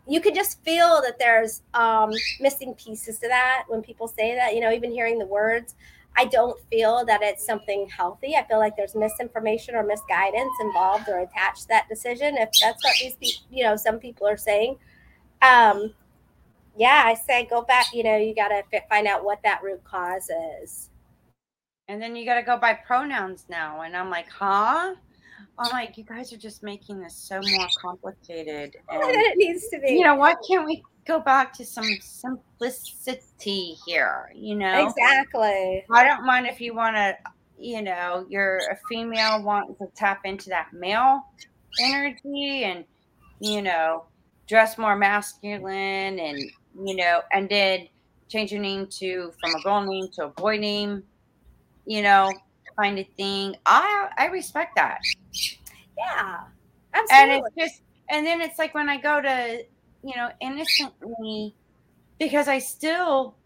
[0.06, 2.10] you could just feel that there's um,
[2.40, 4.54] missing pieces to that when people say that.
[4.54, 5.74] You know, even hearing the words,
[6.16, 8.34] I don't feel that it's something healthy.
[8.36, 12.36] I feel like there's misinformation or misguidance involved or attached to that decision.
[12.36, 14.76] If that's what these people, you know, some people are saying.
[15.42, 15.94] Um,
[16.76, 17.86] yeah, I say go back.
[17.92, 20.30] You know, you got to find out what that root cause
[20.62, 20.90] is.
[21.88, 23.82] And then you got to go by pronouns now.
[23.82, 24.94] And I'm like, huh?
[25.58, 28.76] I'm like, you guys are just making this so more complicated.
[28.90, 29.92] And, it needs to be.
[29.92, 34.30] You know, why can't we go back to some simplicity here?
[34.34, 34.88] You know?
[34.88, 35.84] Exactly.
[35.90, 37.16] I don't mind if you want to,
[37.58, 41.22] you know, you're a female wanting to tap into that male
[41.80, 42.84] energy and,
[43.40, 44.04] you know,
[44.46, 47.88] dress more masculine and you know, and then
[48.28, 51.02] change your name to from a girl name to a boy name,
[51.86, 52.32] you know,
[52.80, 53.56] kind of thing.
[53.66, 55.00] I I respect that.
[55.98, 56.40] Yeah,
[56.94, 57.34] absolutely.
[57.36, 59.62] And it's just, and then it's like when I go to,
[60.02, 61.54] you know, innocently,
[62.18, 63.36] because I still,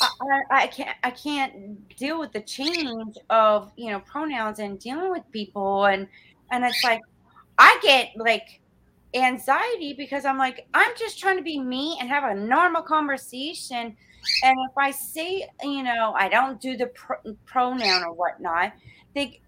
[0.00, 5.10] I, I can't, I can't deal with the change of you know pronouns and dealing
[5.10, 6.08] with people, and
[6.50, 7.00] and it's like
[7.58, 8.60] I get like
[9.14, 13.96] anxiety because I'm like, I'm just trying to be me and have a normal conversation.
[14.42, 17.14] And if I say, you know, I don't do the pr-
[17.44, 18.72] pronoun or whatnot,
[19.14, 19.40] they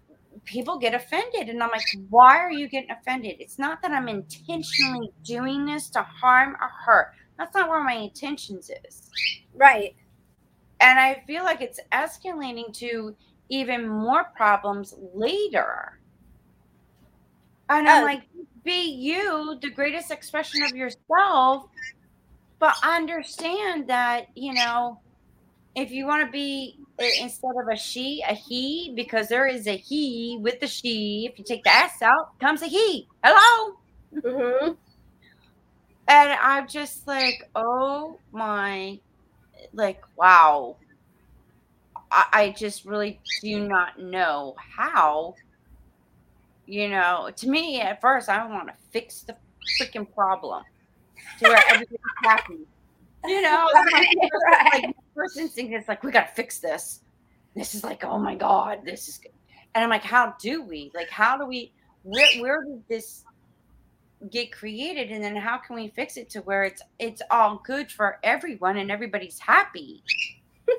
[0.45, 1.49] people get offended.
[1.49, 3.35] And I'm like, why are you getting offended?
[3.39, 7.13] It's not that I'm intentionally doing this to harm or hurt.
[7.37, 9.09] That's not where my intentions is.
[9.53, 9.95] Right.
[10.79, 13.15] And I feel like it's escalating to
[13.49, 15.99] even more problems later.
[17.69, 18.05] And I'm oh.
[18.05, 18.23] like,
[18.63, 21.65] be you, the greatest expression of yourself,
[22.61, 24.99] but understand that, you know,
[25.75, 26.77] if you want to be
[27.19, 31.27] instead of a she, a he, because there is a he with the she.
[31.29, 33.07] If you take the S out, comes a he.
[33.23, 33.77] Hello.
[34.15, 34.73] Mm-hmm.
[36.07, 38.99] And I'm just like, oh my,
[39.73, 40.75] like, wow.
[42.11, 45.33] I, I just really do not know how.
[46.67, 49.35] You know, to me, at first, I want to fix the
[49.79, 50.63] freaking problem
[51.39, 52.67] to where everybody's happy.
[53.25, 54.15] You know, right,
[54.47, 54.83] right.
[54.83, 57.01] like first instinct is like, we got to fix this.
[57.55, 59.17] This is like, oh my god, this is.
[59.17, 59.31] Good.
[59.73, 60.91] And I'm like, how do we?
[60.93, 61.73] Like, how do we?
[62.03, 63.23] Where where did this
[64.29, 67.91] get created and then how can we fix it to where it's it's all good
[67.91, 70.03] for everyone and everybody's happy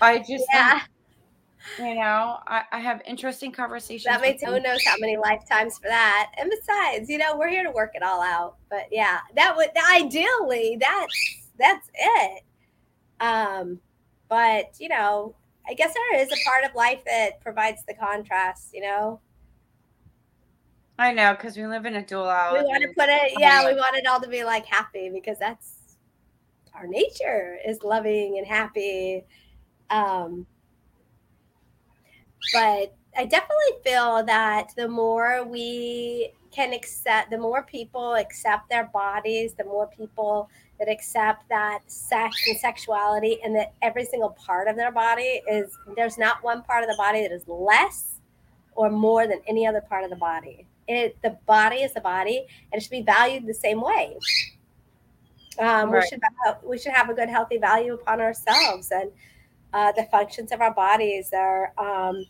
[0.00, 0.78] i just yeah.
[0.78, 0.90] Think,
[1.78, 5.88] you know I, I have interesting conversations that makes who knows how many lifetimes for
[5.88, 6.32] that.
[6.38, 8.56] And besides you know we're here to work it all out.
[8.68, 12.42] But yeah that would ideally that's that's it.
[13.20, 13.80] Um
[14.28, 15.34] but you know
[15.68, 19.20] i guess there is a part of life that provides the contrast you know?
[21.00, 23.72] I know because we live in a dual We want to put it, yeah, we
[23.72, 25.96] want it all to be like happy because that's
[26.74, 29.24] our nature is loving and happy.
[29.88, 30.46] Um,
[32.52, 38.84] but I definitely feel that the more we can accept, the more people accept their
[38.92, 40.48] bodies, the more people
[40.78, 45.76] that accept that sex and sexuality and that every single part of their body is,
[45.96, 48.14] there's not one part of the body that is less
[48.74, 52.46] or more than any other part of the body it, the body is the body
[52.72, 54.16] and it should be valued the same way.
[55.58, 56.02] Um, right.
[56.02, 56.20] We should
[56.62, 59.10] we should have a good, healthy value upon ourselves and
[59.72, 62.24] uh, the functions of our bodies, our um,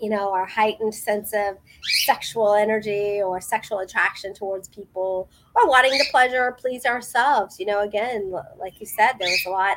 [0.00, 1.56] you know, our heightened sense of
[2.04, 7.58] sexual energy or sexual attraction towards people, or wanting to pleasure or please ourselves.
[7.58, 9.76] You know, again, like you said, there was a lot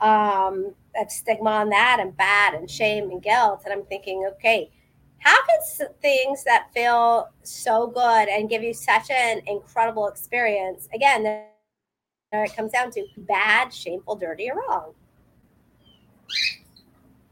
[0.00, 3.62] um, of stigma on that and bad and shame and guilt.
[3.64, 4.70] And I'm thinking, okay,
[5.18, 11.22] how can things that feel so good and give you such an incredible experience again
[11.24, 14.94] there, it comes down to bad shameful dirty or wrong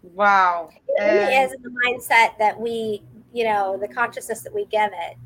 [0.02, 4.90] wow it really is the mindset that we you know the consciousness that we give
[4.92, 5.16] it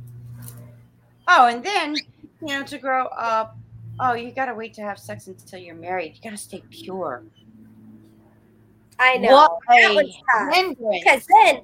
[1.29, 3.57] oh and then you know to grow up
[4.01, 6.63] oh you got to wait to have sex until you're married you got to stay
[6.71, 7.23] pure
[8.99, 10.77] i know what that was tough.
[10.91, 11.63] because then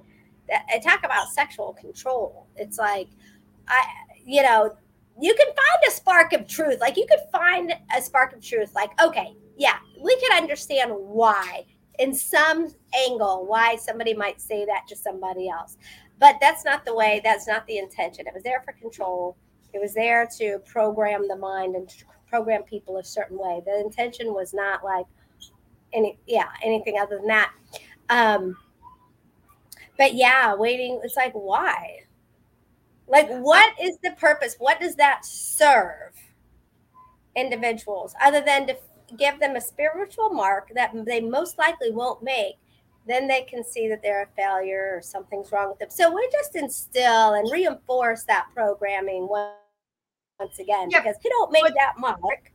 [0.51, 2.47] I talk about sexual control.
[2.57, 3.09] It's like,
[3.67, 3.85] I,
[4.25, 4.75] you know,
[5.21, 6.81] you can find a spark of truth.
[6.81, 8.75] Like you could find a spark of truth.
[8.75, 11.65] Like, okay, yeah, we can understand why
[11.99, 15.77] in some angle why somebody might say that to somebody else.
[16.19, 18.27] But that's not the way, that's not the intention.
[18.27, 19.37] It was there for control.
[19.73, 21.93] It was there to program the mind and
[22.29, 23.63] program people a certain way.
[23.65, 25.07] The intention was not like
[25.93, 27.53] any yeah, anything other than that.
[28.11, 28.57] Um
[29.99, 32.05] but yeah, waiting, it's like, why?
[33.09, 34.55] Like, what is the purpose?
[34.59, 36.15] What does that serve
[37.35, 38.77] individuals other than to
[39.17, 42.57] give them a spiritual mark that they most likely won't make?
[43.07, 45.89] Then they can see that they're a failure or something's wrong with them.
[45.91, 51.05] So we just instill and reinforce that programming once again yep.
[51.05, 52.53] because you don't make that mark.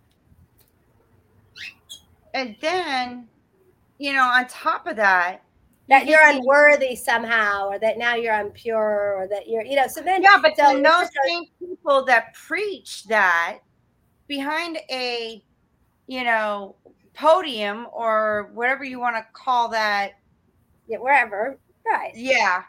[2.36, 3.28] And then,
[3.98, 5.44] you know, on top of that,
[5.90, 10.02] that you're unworthy somehow or that now you're impure or that you're you know so
[10.02, 13.60] then yeah but so those same people that preach that
[14.28, 15.44] behind a
[16.08, 16.76] you know
[17.14, 20.14] podium or whatever you want to call that
[20.88, 22.64] yeah wherever right yeah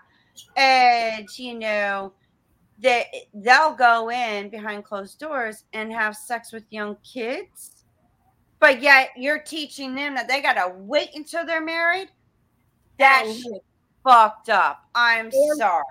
[0.57, 2.13] and you know
[2.81, 7.85] that they'll go in behind closed doors and have sex with young kids
[8.61, 12.09] but yet you're teaching them that they got to wait until they're married
[12.99, 13.47] that's
[14.05, 14.85] fucked up.
[14.95, 15.83] I'm or, sorry.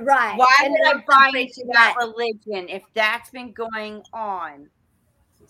[0.00, 0.36] Right.
[0.36, 4.68] Why and would I buy into that religion if that's been going on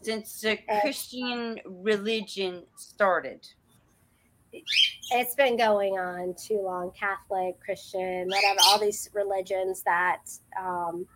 [0.03, 3.47] since the Christian religion started?
[4.53, 6.91] It's been going on too long.
[6.99, 10.21] Catholic, Christian, whatever, all these religions that
[10.61, 11.07] um,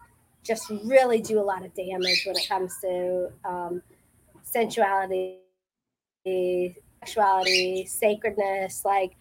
[0.42, 3.83] just really do a lot of damage when it comes to um,
[4.42, 5.40] sensuality,
[6.25, 8.85] sexuality, sacredness.
[8.85, 9.17] Like,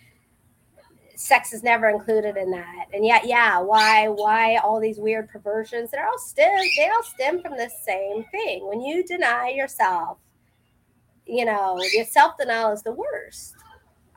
[1.15, 2.85] sex is never included in that.
[2.93, 7.03] And yet, yeah, why why all these weird perversions that are all stem they all
[7.03, 8.67] stem from the same thing.
[8.67, 10.17] When you deny yourself,
[11.25, 13.55] you know, your self denial is the worst.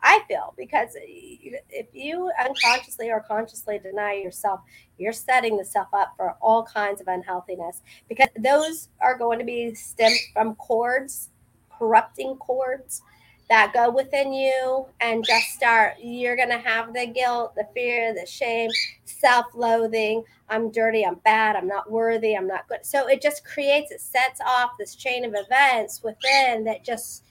[0.02, 4.60] I feel because if you unconsciously or consciously deny yourself,
[4.96, 9.44] you're setting the self up for all kinds of unhealthiness because those are going to
[9.44, 11.30] be stemmed from cords,
[11.76, 13.02] corrupting cords
[13.48, 18.14] that go within you and just start you're going to have the guilt the fear
[18.14, 18.70] the shame
[19.04, 20.22] self-loathing.
[20.48, 22.84] I'm dirty i'm bad i'm not worthy i'm not good.
[22.84, 27.24] So it just creates it sets off this chain of events within that just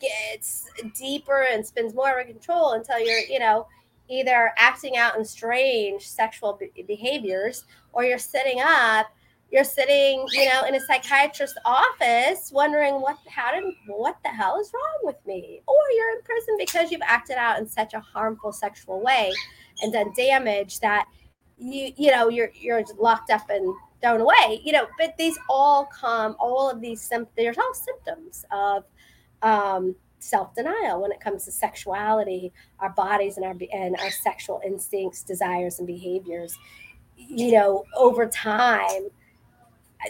[0.00, 3.66] gets deeper and spins more of control until you're, you know,
[4.08, 9.06] either acting out in strange sexual behaviors or you're sitting up
[9.50, 14.60] you're sitting you know in a psychiatrist's office wondering what how did what the hell
[14.60, 18.00] is wrong with me or you're in prison because you've acted out in such a
[18.00, 19.32] harmful sexual way
[19.82, 21.06] and done damage that
[21.56, 25.86] you you know you're you're locked up and thrown away you know but these all
[25.86, 28.84] come all of these symptoms there's all symptoms of
[29.42, 34.60] um self denial when it comes to sexuality, our bodies and our and our sexual
[34.64, 36.58] instincts, desires, and behaviors.
[37.16, 39.08] You know, over time,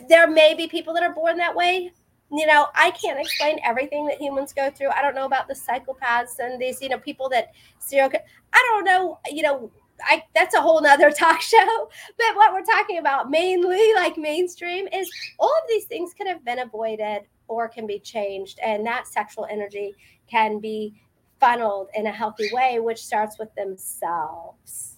[0.08, 1.92] there may be people that are born that way.
[2.30, 4.90] You know, I can't explain everything that humans go through.
[4.90, 8.10] I don't know about the psychopaths and these, you know, people that serial.
[8.52, 9.18] I don't know.
[9.30, 9.70] You know,
[10.02, 11.90] I that's a whole nother talk show.
[12.18, 16.44] But what we're talking about mainly, like mainstream, is all of these things could have
[16.44, 18.60] been avoided or can be changed.
[18.62, 19.94] And that sexual energy
[20.30, 21.00] can be
[21.40, 24.97] funneled in a healthy way, which starts with themselves.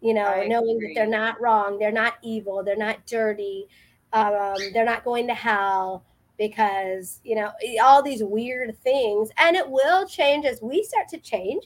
[0.00, 0.88] You know, I knowing agree.
[0.88, 3.66] that they're not wrong, they're not evil, they're not dirty,
[4.12, 6.04] um, they're not going to hell
[6.38, 7.50] because, you know,
[7.82, 9.30] all these weird things.
[9.38, 11.64] And it will change as we start to change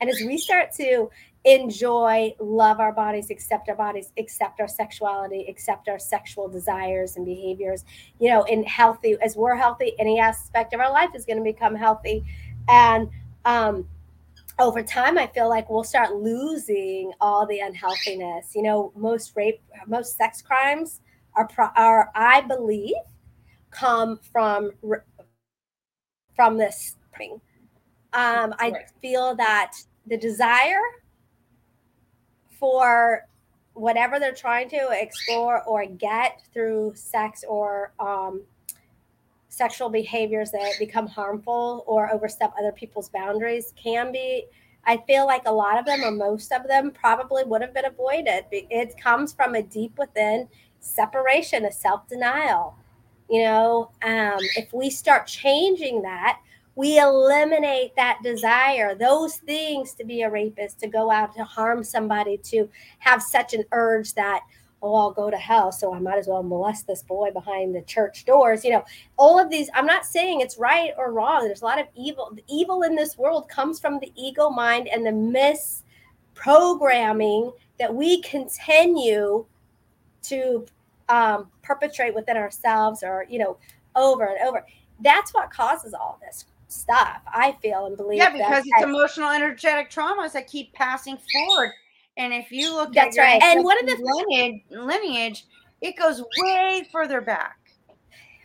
[0.00, 1.10] and as we start to
[1.44, 7.24] enjoy, love our bodies, accept our bodies, accept our sexuality, accept our sexual desires and
[7.24, 7.84] behaviors,
[8.18, 11.44] you know, in healthy, as we're healthy, any aspect of our life is going to
[11.44, 12.24] become healthy.
[12.68, 13.08] And
[13.44, 13.86] um,
[14.60, 18.54] over time, I feel like we'll start losing all the unhealthiness.
[18.54, 21.00] You know, most rape, most sex crimes
[21.34, 22.94] are, are I believe,
[23.70, 24.70] come from
[26.36, 26.96] from this.
[28.12, 29.72] Um, I feel that
[30.06, 30.80] the desire
[32.58, 33.26] for
[33.74, 38.42] whatever they're trying to explore or get through sex or um,
[39.60, 44.44] sexual behaviors that become harmful or overstep other people's boundaries can be
[44.86, 47.84] i feel like a lot of them or most of them probably would have been
[47.84, 48.44] avoided.
[48.52, 50.48] It comes from a deep within
[50.80, 52.76] separation a self-denial
[53.28, 53.90] you know?
[54.02, 56.40] Um, if we start changing that
[56.80, 61.84] we eliminate that desire, those things to be a rapist, to go out to harm
[61.84, 62.68] somebody, to
[63.00, 64.40] have such an urge that,
[64.82, 67.82] oh, I'll go to hell, so I might as well molest this boy behind the
[67.82, 68.64] church doors.
[68.64, 68.84] You know,
[69.18, 71.44] all of these, I'm not saying it's right or wrong.
[71.44, 72.32] There's a lot of evil.
[72.34, 75.82] The evil in this world comes from the ego mind and the
[76.36, 79.44] misprogramming that we continue
[80.22, 80.66] to
[81.08, 83.58] um, perpetrate within ourselves or, you know,
[83.96, 84.64] over and over.
[85.00, 87.20] That's what causes all this stuff.
[87.26, 88.18] I feel and believe.
[88.18, 91.72] Yeah, because it's emotional, energetic traumas that keep passing forward.
[92.16, 93.42] And if you look at that's at right.
[93.42, 95.46] And one of the lineage, lineage,
[95.80, 97.56] it goes way further back.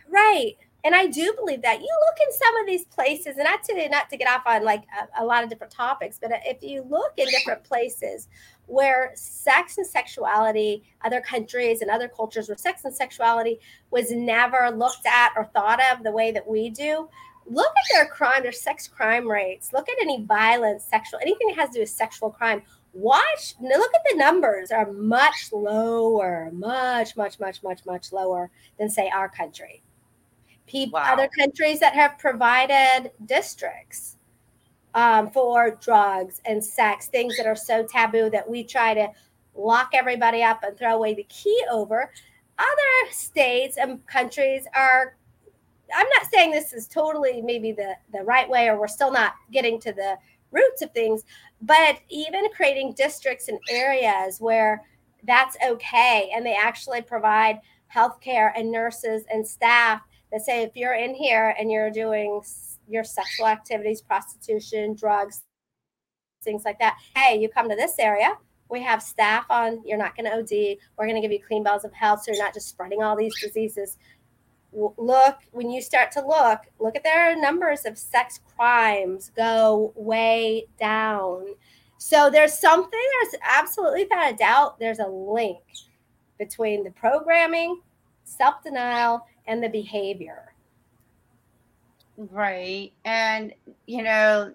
[0.08, 0.54] Right.
[0.84, 3.88] And I do believe that you look in some of these places, and not to
[3.88, 4.84] not to get off on like
[5.18, 8.28] a, a lot of different topics, but uh, if you look in different places
[8.66, 13.58] where sex and sexuality, other countries and other cultures where sex and sexuality
[13.90, 17.08] was never looked at or thought of the way that we do,
[17.46, 19.72] look at their crime, their sex crime rates.
[19.72, 22.62] Look at any violence, sexual, anything that has to do with sexual crime.
[22.96, 28.88] Watch, look at the numbers are much lower, much, much, much, much, much lower than
[28.88, 29.82] say our country.
[30.66, 31.12] People, wow.
[31.12, 34.16] other countries that have provided districts
[34.94, 39.08] um, for drugs and sex, things that are so taboo that we try to
[39.54, 42.10] lock everybody up and throw away the key over.
[42.58, 45.16] Other states and countries are
[45.94, 49.34] I'm not saying this is totally maybe the the right way, or we're still not
[49.52, 50.16] getting to the
[50.50, 51.24] roots of things,
[51.60, 54.82] but even creating districts and areas where
[55.24, 57.60] that's okay, and they actually provide
[57.94, 60.00] healthcare and nurses and staff
[60.32, 62.40] that say if you're in here and you're doing
[62.88, 65.42] your sexual activities, prostitution, drugs,
[66.42, 68.34] things like that, hey, you come to this area.
[68.68, 69.80] We have staff on.
[69.84, 70.78] You're not going to OD.
[70.96, 73.16] We're going to give you clean bills of health, so you're not just spreading all
[73.16, 73.96] these diseases
[74.98, 80.66] look when you start to look look at their numbers of sex crimes go way
[80.78, 81.46] down.
[81.98, 85.58] So there's something there's absolutely without a doubt there's a link
[86.38, 87.80] between the programming
[88.24, 90.52] self-denial and the behavior.
[92.18, 93.52] Right and
[93.86, 94.54] you know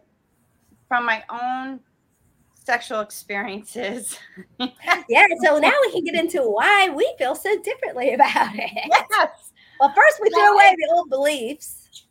[0.87, 1.79] from my own
[2.53, 4.19] sexual experiences.
[5.09, 8.71] Yeah so now we can get into why we feel so differently about it.
[9.11, 9.40] Yes
[9.81, 12.05] well, first we threw away the old beliefs.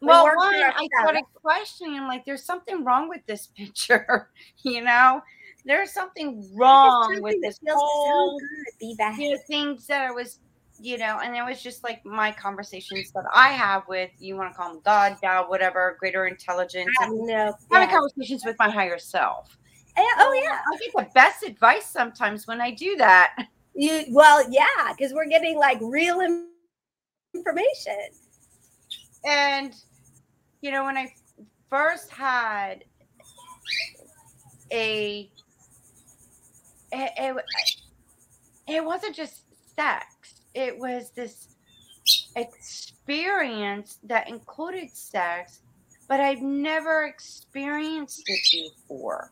[0.00, 1.98] We well, one, I started questioning.
[1.98, 4.30] I'm like, there's something wrong with this picture.
[4.62, 5.20] you know,
[5.64, 8.40] there's something wrong with this whole.
[8.40, 8.46] So
[8.80, 10.38] good, you know, things that I was
[10.80, 14.52] you know, and it was just like my conversations that I have with you want
[14.52, 16.90] to call them God, God, whatever, greater intelligence.
[17.00, 17.54] I know.
[17.70, 17.94] having Yeah.
[17.94, 19.56] conversations with my higher self.
[19.96, 20.58] Oh yeah.
[20.72, 23.46] I get the best advice sometimes when I do that.
[23.74, 26.20] You well, yeah, because we're getting like real
[27.34, 27.96] information.
[29.24, 29.74] And
[30.60, 31.12] you know, when I
[31.68, 32.84] first had
[34.72, 35.30] a
[36.92, 37.36] it, it,
[38.68, 39.42] it wasn't just
[39.76, 40.06] sex.
[40.54, 41.48] It was this
[42.36, 45.60] experience that included sex,
[46.08, 49.30] but I've never experienced it before.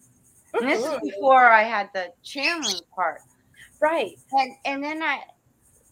[0.54, 1.02] And this is Mhm.
[1.02, 3.20] before I had the channeling part.
[3.80, 4.16] Right.
[4.32, 5.22] And and then I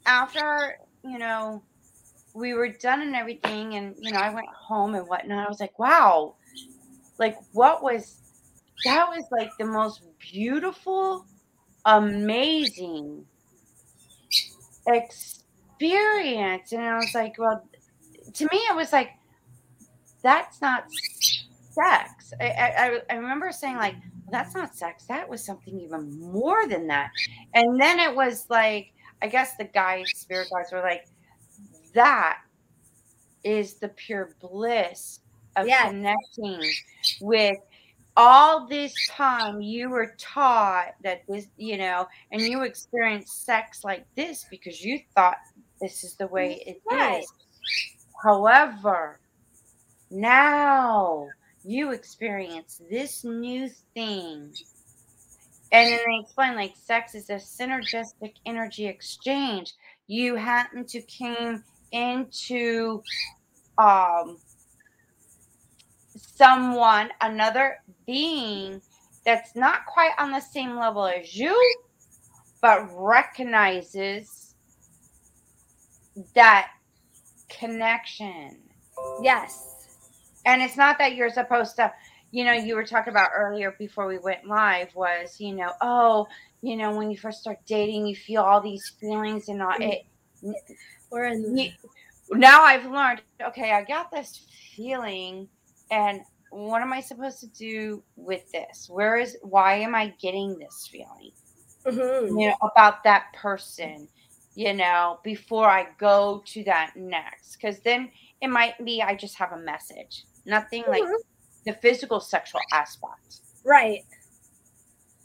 [0.07, 1.63] after, you know,
[2.35, 5.47] we were done and everything, and you know, I went home and whatnot.
[5.47, 6.35] I was like, wow,
[7.19, 8.19] like what was
[8.85, 11.27] that was like the most beautiful,
[11.85, 13.25] amazing
[14.87, 16.73] experience.
[16.73, 17.65] And I was like, well,
[18.33, 19.11] to me, it was like,
[20.23, 20.85] that's not
[21.71, 22.33] sex.
[22.41, 23.97] I, I, I remember saying, like,
[24.31, 25.05] that's not sex.
[25.07, 27.11] That was something even more than that.
[27.55, 31.07] And then it was like, I guess the guys, spirit guides were like,
[31.95, 32.39] that
[33.45, 35.21] is the pure bliss
[35.57, 35.91] of Yes.
[35.91, 36.71] connecting
[37.21, 37.59] with
[38.17, 44.05] all this time you were taught that this, you know, and you experienced sex like
[44.17, 45.37] this because you thought
[45.81, 47.33] this is the way it is.
[48.25, 49.21] However,
[50.11, 51.29] now
[51.65, 54.53] you experience this new thing.
[55.71, 59.75] And then they explain like sex is a synergistic energy exchange.
[60.07, 61.63] You happen to came
[61.93, 63.03] into
[63.79, 64.39] um
[66.39, 68.81] someone, another being
[69.25, 71.55] that's not quite on the same level as you,
[72.63, 74.55] but recognizes
[76.35, 76.71] that
[77.49, 78.59] connection.
[79.23, 79.89] Yes.
[80.47, 81.93] And it's not that you're supposed to,
[82.31, 86.27] you know, you were talking about earlier before we went live was, you know, oh,
[86.63, 90.07] you know, when you first start dating, you feel all these feelings and all it.
[91.11, 91.73] We're in you-
[92.31, 94.47] Now I've learned, okay, I got this
[94.77, 95.49] feeling,
[95.91, 98.89] and what am I supposed to do with this?
[98.91, 101.33] Where is, why am I getting this feeling?
[101.85, 102.41] Mhm.
[102.41, 104.09] you know, about that person,
[104.55, 107.57] you know, before I go to that next.
[107.57, 108.11] Because then
[108.43, 111.15] it might be I just have a message, nothing like Mhm.
[111.65, 113.41] the physical sexual aspect.
[113.65, 114.05] Right.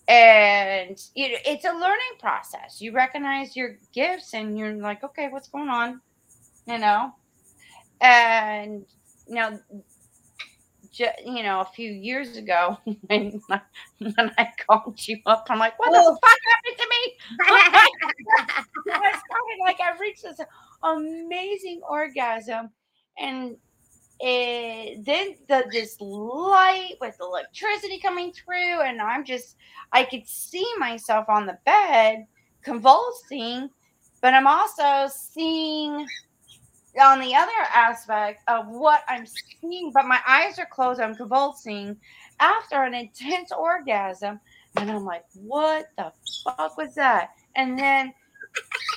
[0.07, 2.81] And you know, it's a learning process.
[2.81, 6.01] You recognize your gifts and you're like, okay, what's going on?
[6.67, 7.13] You know?
[8.01, 8.85] And,
[9.27, 9.59] you know,
[10.91, 12.77] ju- you know, a few years ago
[13.07, 13.41] when,
[13.99, 16.13] when I called you up, I'm like, what Oh.
[16.13, 17.17] the fuck happened to me?
[18.93, 20.39] I started like I reached this
[20.83, 22.69] amazing orgasm,
[23.17, 23.55] and
[24.25, 29.57] it, then the this light with electricity coming through, and I'm just
[29.91, 32.25] I could see myself on the bed
[32.63, 33.69] convulsing,
[34.21, 36.07] but I'm also seeing
[37.01, 41.97] on the other aspect of what I'm seeing, but my eyes are closed, I'm convulsing
[42.39, 44.39] after an intense orgasm,
[44.77, 46.13] and I'm like, what the
[46.43, 47.31] fuck was that?
[47.55, 48.13] And then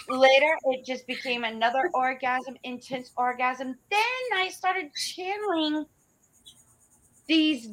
[0.09, 3.77] later it just became another orgasm, intense orgasm.
[3.91, 5.87] Then I started channeling
[7.27, 7.69] these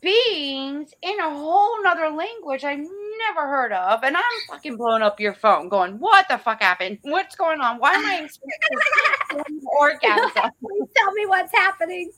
[0.00, 4.02] beings in a whole nother language I never heard of.
[4.04, 6.98] And I'm fucking blowing up your phone going, what the fuck happened?
[7.02, 7.78] What's going on?
[7.78, 10.50] Why am I experiencing orgasm?
[10.62, 12.10] Please tell me what's happening.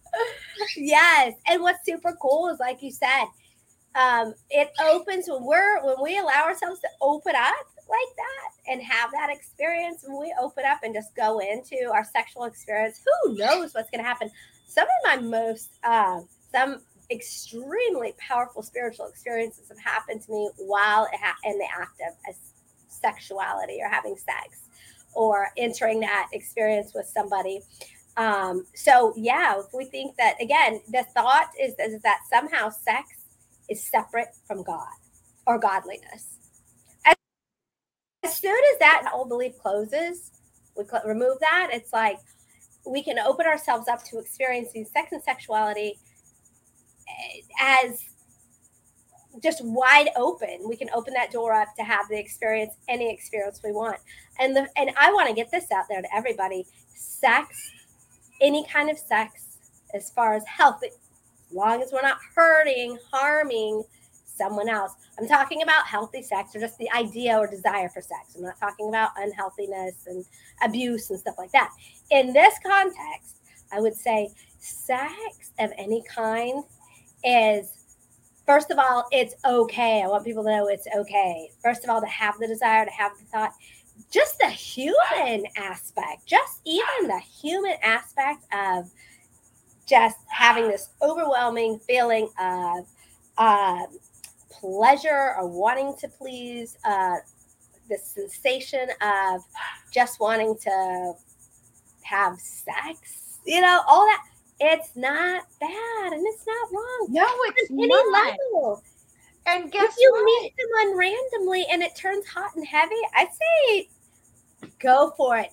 [0.77, 1.35] Yes.
[1.47, 3.25] And what's super cool is like you said,
[3.95, 8.83] um, it opens when we're when we allow ourselves to open up like that and
[8.83, 13.35] have that experience when we open up and just go into our sexual experience who
[13.35, 14.31] knows what's going to happen
[14.67, 16.21] some of my most uh,
[16.53, 16.81] some
[17.11, 22.37] extremely powerful spiritual experiences have happened to me while ha- in the act of a
[22.89, 24.69] sexuality or having sex
[25.15, 27.61] or entering that experience with somebody
[28.17, 33.09] um, so yeah, if we think that again, the thought is, is that somehow sex
[33.69, 34.93] is separate from God
[35.47, 36.40] or godliness.
[38.23, 40.33] As, soon as that old belief closes,
[40.77, 41.71] we cl- remove that.
[41.73, 42.19] It's like
[42.87, 45.99] we can open ourselves up to experiencing sex and sexuality
[47.09, 48.05] eh, as
[49.43, 50.61] just wide open.
[50.69, 53.99] We can open that door up to have the experience, any experience we want.
[54.39, 56.67] And the and I want to get this out there to everybody.
[56.95, 57.73] Sex
[58.41, 59.59] any kind of sex
[59.95, 60.97] as far as health as
[61.53, 63.83] long as we're not hurting harming
[64.41, 64.95] someone else.
[65.19, 68.35] I'm talking about healthy sex or just the idea or desire for sex.
[68.37, 70.25] I'm not talking about unhealthiness and
[70.63, 71.71] abuse and stuff like that.
[72.11, 73.37] In this context,
[73.71, 76.65] I would say sex of any kind
[77.23, 77.81] is
[78.47, 80.03] first of all, it's okay.
[80.03, 81.51] I want people to know it's okay.
[81.63, 83.53] First of all, to have the desire, to have the thought,
[84.11, 88.91] just the human aspect, just even the human aspect of
[89.87, 92.89] just having this overwhelming feeling of
[93.37, 93.87] uh,
[94.51, 97.17] pleasure or wanting to please, uh,
[97.89, 99.43] the sensation of
[99.93, 101.13] just wanting to
[102.03, 104.25] have sex, you know, all that.
[104.63, 107.07] It's not bad and it's not wrong.
[107.09, 108.37] No, it's any not.
[108.53, 108.83] level.
[109.47, 110.25] And guess if you what?
[110.25, 113.89] meet someone randomly and it turns hot and heavy, I say
[114.79, 115.49] go for it.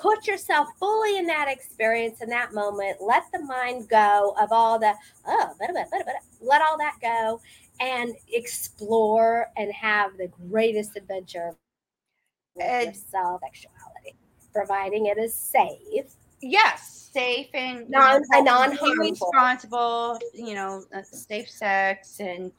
[0.00, 2.98] Put yourself fully in that experience in that moment.
[3.00, 4.94] Let the mind go of all the
[5.26, 7.40] oh, blah, blah, blah, blah, let all that go
[7.80, 11.56] and explore and have the greatest adventure
[12.54, 14.16] with And- yourself sexuality,
[14.52, 16.06] providing it is safe.
[16.40, 18.86] yes, safe and Non- you non-harmful.
[18.86, 20.18] being responsible.
[20.34, 22.52] You know, uh, safe sex and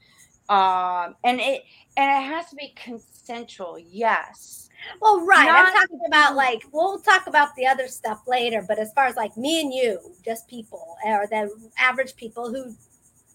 [0.49, 1.63] um and it
[1.95, 3.79] and it has to be consensual.
[3.79, 4.69] Yes.
[4.99, 5.47] Well, right.
[5.49, 9.15] I'm talking about like we'll talk about the other stuff later, but as far as
[9.15, 12.75] like me and you, just people or the average people who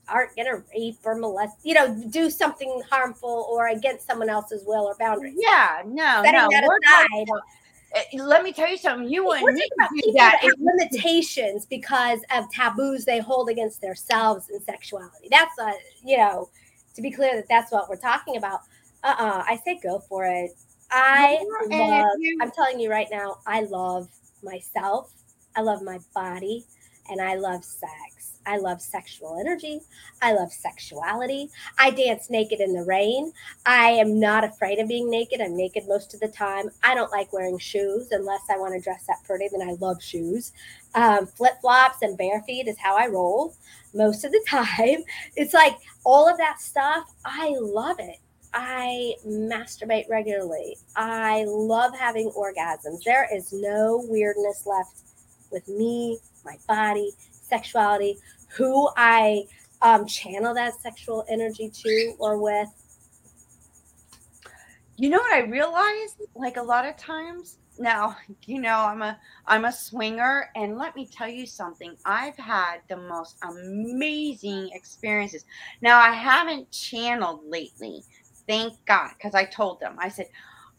[0.09, 4.85] aren't gonna rape or molest, you know, do something harmful or against someone else's will
[4.85, 5.37] or boundaries.
[5.39, 5.83] Yeah.
[5.87, 6.23] No.
[6.25, 6.49] Setting no.
[6.49, 7.43] aside, talking-
[7.97, 9.09] uh, let me tell you something.
[9.09, 10.41] You wouldn't talking need about to do that.
[10.59, 15.29] limitations because of taboos they hold against themselves in sexuality.
[15.31, 15.73] That's a,
[16.05, 16.51] you know,
[16.95, 18.61] to be clear that that's what we're talking about.
[19.05, 19.45] Uh-uh.
[19.47, 20.51] I say go for it.
[20.91, 21.39] I
[21.71, 24.09] love, I'm telling you right now, I love
[24.43, 25.13] myself.
[25.57, 26.65] I love my body
[27.09, 28.18] and I love sex.
[28.49, 29.81] I love sexual energy.
[30.23, 31.51] I love sexuality.
[31.79, 33.31] I dance naked in the rain.
[33.67, 35.43] I am not afraid of being naked.
[35.43, 36.71] I'm naked most of the time.
[36.83, 40.03] I don't like wearing shoes unless I want to dress up pretty, then I love
[40.03, 40.53] shoes.
[40.95, 43.55] Um, Flip flops and bare feet is how I roll
[43.93, 45.05] most of the time.
[45.37, 47.13] It's like all of that stuff.
[47.27, 48.17] I love it.
[48.55, 50.79] I masturbate regularly.
[50.97, 53.03] I love having orgasms.
[53.05, 55.03] There is no weirdness left
[55.53, 57.13] with me, my body,
[57.49, 58.17] sexuality,
[58.49, 59.45] who I
[59.83, 62.69] um, channel that sexual energy to or with.
[64.97, 66.17] You know what I realized?
[66.35, 70.97] Like a lot of times now, you know, I'm a I'm a swinger, and let
[70.97, 71.97] me tell you something.
[72.05, 75.45] I've had the most amazing experiences.
[75.81, 78.03] Now I haven't channeled lately,
[78.47, 80.27] thank God, because I told them I said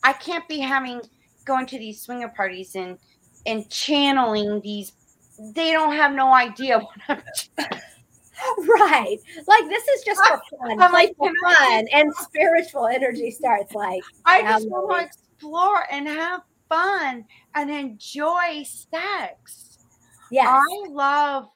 [0.04, 1.02] I can't be having
[1.46, 2.98] going to these swinger parties and
[3.46, 4.94] and channeling these.
[5.56, 7.18] They don't have no idea what I'm.
[7.18, 7.70] doing.
[8.58, 9.18] Right.
[9.48, 10.82] Like this is just for fun.
[10.82, 16.08] I'm like, I fun and spiritual energy starts like I just want to explore and
[16.08, 17.26] have fun
[17.56, 19.80] and enjoy sex.
[20.32, 20.48] Yeah.
[20.48, 21.50] I love,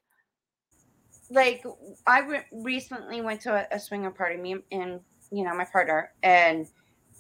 [1.30, 1.64] like,
[2.08, 5.00] I re- recently went to a, a swinger party, me and- and,
[5.32, 6.68] you know, my partner, and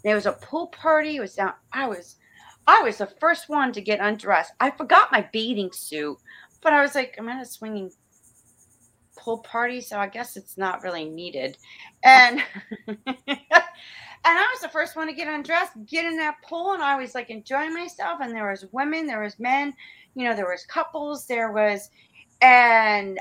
[0.04, 1.18] there was a pool party.
[1.18, 2.16] It was down, I was,
[2.68, 4.54] I was the first one to get undressed.
[4.60, 6.18] I forgot my bathing suit,
[6.64, 7.92] but I was like, I'm at a swinging
[9.18, 11.58] pool party, so I guess it's not really needed.
[12.04, 12.42] And,
[12.88, 12.98] and
[14.26, 17.14] I was the first one to get undressed, get in that pool, and I was
[17.14, 18.20] like enjoying myself.
[18.22, 19.74] And there was women, there was men,
[20.16, 21.90] you know, there was couples, there was,
[22.42, 23.20] and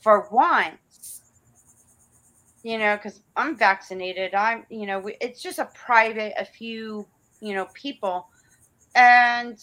[0.00, 1.22] for once,
[2.62, 7.06] you know, because I'm vaccinated, I'm, you know, it's just a private, a few,
[7.40, 8.28] you know, people,
[8.94, 9.62] and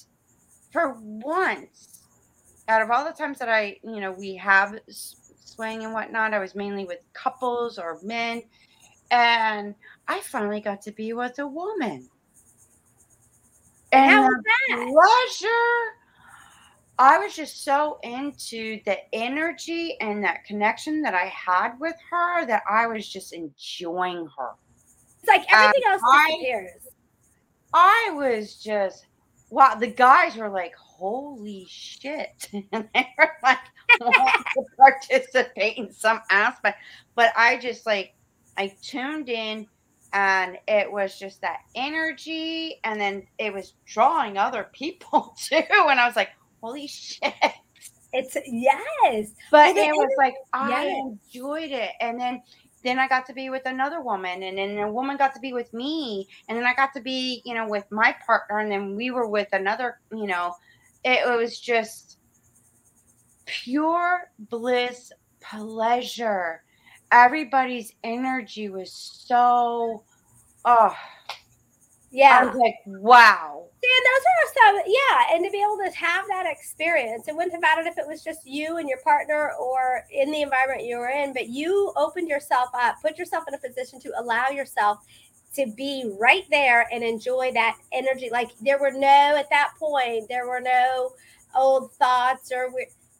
[0.71, 1.90] for once,
[2.67, 6.33] out of all the times that I, you know, we have s- swing and whatnot,
[6.33, 8.43] I was mainly with couples or men,
[9.09, 9.75] and
[10.07, 12.09] I finally got to be with a woman.
[13.91, 15.39] And how was that?
[15.41, 15.97] pleasure.
[16.99, 22.45] I was just so into the energy and that connection that I had with her
[22.45, 24.51] that I was just enjoying her.
[25.19, 26.71] It's like everything else I- disappears.
[27.73, 29.07] I was just
[29.51, 29.75] wow.
[29.75, 33.59] The guys were like, "Holy shit!" and they were like
[33.99, 36.79] wanting to participate in some aspect.
[37.15, 38.15] But I just like
[38.57, 39.67] I tuned in,
[40.13, 45.61] and it was just that energy, and then it was drawing other people too.
[45.69, 46.29] And I was like,
[46.63, 47.33] "Holy shit!"
[48.13, 49.33] It's yes.
[49.51, 51.01] But Well, it was like I yes.
[51.33, 52.41] enjoyed it, and then
[52.83, 55.53] then I got to be with another woman, and then a woman got to be
[55.53, 58.95] with me, and then I got to be, you know, with my partner, and then
[58.95, 60.53] we were with another, you know,
[61.03, 62.17] it, was just
[63.45, 65.11] pure bliss,
[65.41, 66.63] pleasure,
[67.11, 70.03] everybody's energy was so
[70.65, 70.95] oh
[72.11, 72.39] Yeah.
[72.41, 73.65] I was like, wow.
[73.83, 77.53] And those are some, yeah, and to be able to have that experience, it wouldn't
[77.53, 80.97] have mattered if it was just you and your partner or in the environment you
[80.97, 84.99] were in, but you opened yourself up, put yourself in a position to allow yourself
[85.55, 88.29] to be right there and enjoy that energy.
[88.31, 91.13] Like there were no, at that point, there were no
[91.55, 92.71] old thoughts or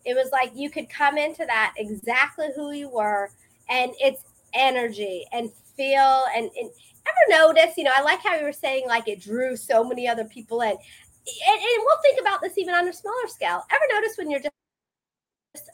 [0.06, 3.30] it was like you could come into that exactly who you were
[3.70, 4.24] and it's
[4.54, 6.70] energy and feel and, and
[7.08, 10.08] ever notice, you know, I like how you were saying like it drew so many
[10.08, 10.70] other people in.
[10.72, 13.64] And, and we'll think about this even on a smaller scale.
[13.72, 14.52] Ever notice when you're just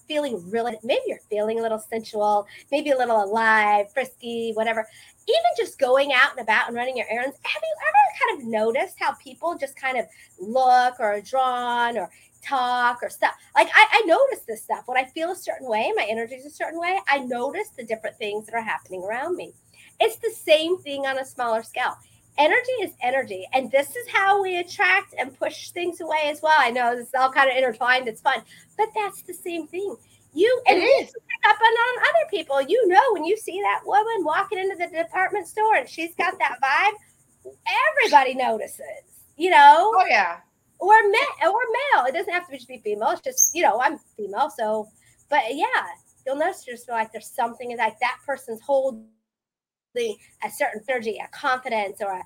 [0.07, 4.85] feeling really, maybe you're feeling a little sensual, maybe a little alive, frisky, whatever.
[5.27, 8.47] Even just going out and about and running your errands, have you ever kind of
[8.47, 10.05] noticed how people just kind of
[10.39, 12.09] look or are drawn or
[12.43, 13.35] talk or stuff?
[13.55, 16.45] Like I, I notice this stuff when I feel a certain way, my energy is
[16.45, 16.97] a certain way.
[17.07, 19.53] I notice the different things that are happening around me.
[19.99, 21.95] It's the same thing on a smaller scale.
[22.37, 23.47] Energy is energy.
[23.53, 26.55] And this is how we attract and push things away as well.
[26.57, 28.07] I know it's all kind of intertwined.
[28.07, 28.41] It's fun,
[28.77, 29.95] but that's the same thing.
[30.33, 31.05] You and It you is.
[31.07, 32.61] pick up on, on other people.
[32.61, 36.37] You know, when you see that woman walking into the department store and she's got
[36.37, 37.53] that vibe,
[38.03, 40.37] everybody notices, you know, Oh yeah.
[40.79, 41.59] or male or
[41.95, 42.05] male.
[42.05, 43.09] It doesn't have to just be female.
[43.11, 44.51] It's just, you know, I'm female.
[44.55, 44.87] So,
[45.29, 45.65] but yeah,
[46.25, 48.61] you'll notice just like there's something like that person's
[49.99, 52.23] a certain energy, a confidence, or a,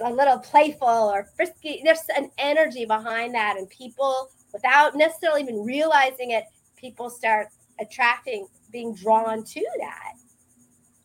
[0.00, 1.80] a little playful or frisky.
[1.84, 6.44] There's an energy behind that, and people, without necessarily even realizing it,
[6.76, 7.48] people start
[7.80, 10.12] attracting, being drawn to that.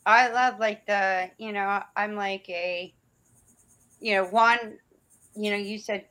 [0.06, 2.94] I love like the, you know, I'm like a,
[4.00, 4.78] you know, one,
[5.36, 6.06] you know, you said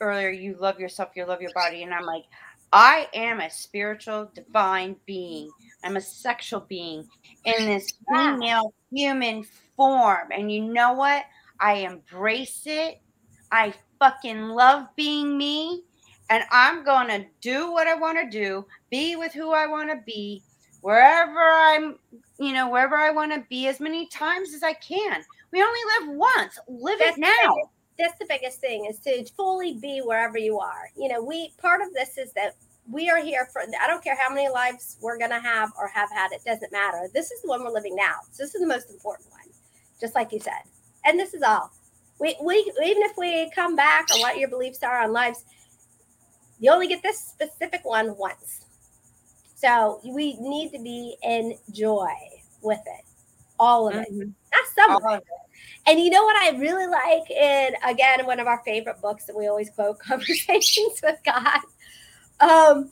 [0.00, 2.24] earlier you love yourself, you love your body, and I'm like,
[2.72, 5.50] I am a spiritual divine being.
[5.84, 7.08] I'm a sexual being
[7.44, 9.44] in this female human
[9.76, 10.28] form.
[10.32, 11.24] And you know what?
[11.60, 13.00] I embrace it.
[13.50, 15.84] I fucking love being me.
[16.30, 19.90] And I'm going to do what I want to do, be with who I want
[19.90, 20.42] to be,
[20.82, 21.98] wherever I'm,
[22.38, 25.24] you know, wherever I want to be as many times as I can.
[25.52, 26.58] We only live once.
[26.68, 27.54] Live That's it now.
[27.98, 30.90] That's the biggest thing is to fully be wherever you are.
[30.96, 32.54] You know, we part of this is that
[32.90, 36.10] we are here for I don't care how many lives we're gonna have or have
[36.10, 37.08] had, it doesn't matter.
[37.12, 38.16] This is the one we're living now.
[38.32, 39.46] So this is the most important one,
[40.00, 40.62] just like you said.
[41.04, 41.70] And this is all.
[42.18, 45.44] We, we even if we come back or what your beliefs are on lives,
[46.58, 48.64] you only get this specific one once.
[49.54, 52.14] So we need to be in joy
[52.62, 53.04] with it.
[53.60, 54.10] All of it.
[54.10, 54.32] Mhm.
[54.52, 55.24] Not some All of it.
[55.86, 59.36] And you know what I really like in again one of our favorite books that
[59.36, 61.60] we always quote, Conversations with God.
[62.40, 62.90] Um,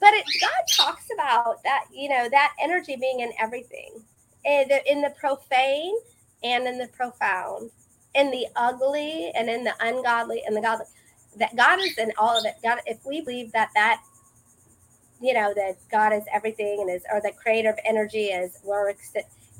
[0.00, 4.02] but it, God talks about that, you know, that energy being in everything,
[4.44, 5.96] in the, in the profane
[6.42, 7.70] and in the profound,
[8.14, 10.86] in the ugly and in the ungodly and the godly.
[11.38, 12.54] That God is in all of it.
[12.62, 14.02] God, if we believe that that,
[15.20, 18.94] you know, that God is everything and is, or the creator of energy is, we're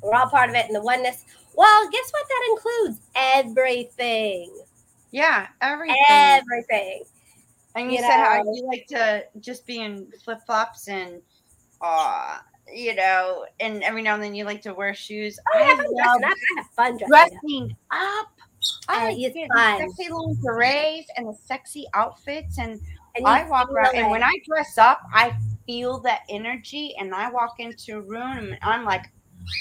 [0.03, 1.24] we're all part of it, and the oneness.
[1.55, 2.27] Well, guess what?
[2.29, 4.57] That includes everything.
[5.11, 5.97] Yeah, everything.
[6.09, 7.05] Everything.
[7.77, 11.20] And you you said how you like to just be in flip flops and,
[11.83, 12.39] uh,
[12.72, 15.39] you know, and every now and then you like to wear shoes.
[15.55, 16.37] Oh, I I'm dressing love up.
[16.37, 17.41] I have fun dressing up.
[17.43, 18.27] dressing up.
[18.89, 19.79] Uh, I like getting fun.
[19.79, 22.81] the sexy lingeries and the sexy outfits, and
[23.14, 23.95] And I walk around.
[23.95, 28.53] And when I dress up, I feel that energy, and I walk into a room,
[28.53, 29.05] and I'm like.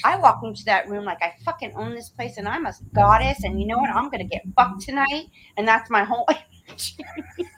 [0.03, 3.43] I walk into that room like I fucking own this place and I'm a goddess
[3.43, 3.91] and you know what?
[3.91, 6.27] I'm gonna get fucked tonight and that's my whole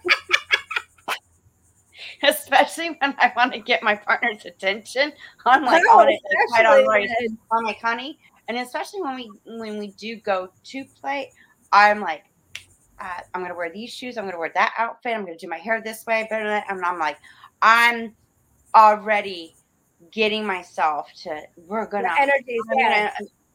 [2.24, 5.12] especially when I want to get my partner's attention.
[5.46, 6.06] I'm like, Oh, oh,
[6.54, 7.10] right on right.
[7.52, 11.32] I'm like, honey, and especially when we when we do go to play,
[11.72, 12.24] I'm like,
[13.00, 14.18] uh, I'm gonna wear these shoes.
[14.18, 15.16] I'm gonna wear that outfit.
[15.16, 16.28] I'm gonna do my hair this way.
[16.30, 16.62] Blah.
[16.70, 17.18] And I'm like,
[17.62, 18.16] I'm
[18.76, 19.56] already
[20.12, 21.42] getting myself to.
[21.58, 22.10] We're gonna.
[22.18, 23.12] energy I'm gonna,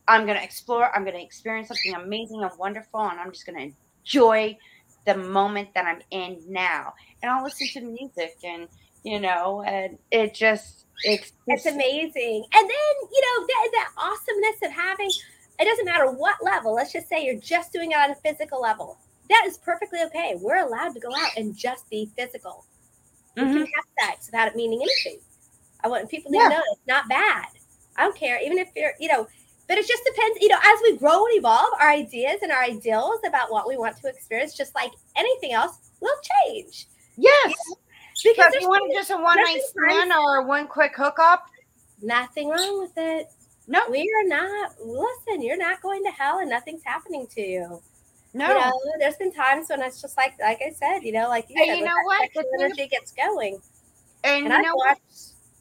[0.09, 0.95] I'm gonna explore.
[0.95, 3.71] I'm gonna experience something amazing and wonderful, and I'm just gonna
[4.05, 4.57] enjoy
[5.07, 6.95] the moment that I'm in now.
[7.23, 8.69] And I'll listen to music, and
[9.05, 12.45] you know, and it just it's It's amazing.
[12.55, 15.11] And then, you know, that, that awesomeness of having,
[15.59, 18.61] it doesn't matter what level, let's just say you're just doing it on a physical
[18.61, 18.99] level.
[19.29, 20.37] That is perfectly okay.
[20.41, 22.65] We're allowed to go out and just be physical.
[23.37, 23.53] We Mhm.
[23.53, 25.21] can have sex without it meaning anything.
[25.83, 26.49] I want people to Yeah.
[26.49, 27.47] know it's not bad.
[27.97, 29.27] I don't care, even if you're, you know,
[29.69, 32.63] but it just depends, you know, as we grow and evolve, our ideas and our
[32.63, 36.17] ideals about what we want to experience, just like anything else, will
[36.47, 36.87] change.
[37.17, 37.53] Yes.
[38.23, 41.47] Because So if you want to just a one night stand or one quick hookup,
[42.03, 43.27] nothing wrong with it.
[43.67, 44.73] No, we are not.
[44.81, 47.83] Listen, you're not going to hell, and nothing's happening to you.
[48.35, 48.49] no.
[48.49, 51.49] You know, there's been times when it's just like, like I said, you know, like
[51.49, 52.29] you And said, you know what?
[52.35, 53.61] The energy gets going.
[54.25, 54.99] and And you I've know what?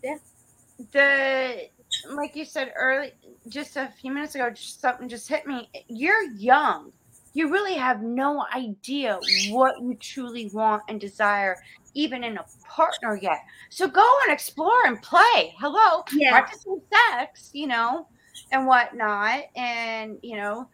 [0.04, 0.92] watched.
[0.92, 1.68] the
[2.10, 3.12] like you said early
[3.50, 6.92] just a few minutes ago just something just hit me you're young
[7.34, 9.20] you really have no idea
[9.52, 11.58] what you truly want and desire
[11.94, 13.40] even in a partner yet.
[13.70, 15.54] So go and explore and play.
[15.60, 16.32] Hello Yeah.
[16.32, 18.08] practicing sex you know
[18.52, 19.44] and whatnot.
[19.56, 20.68] And you know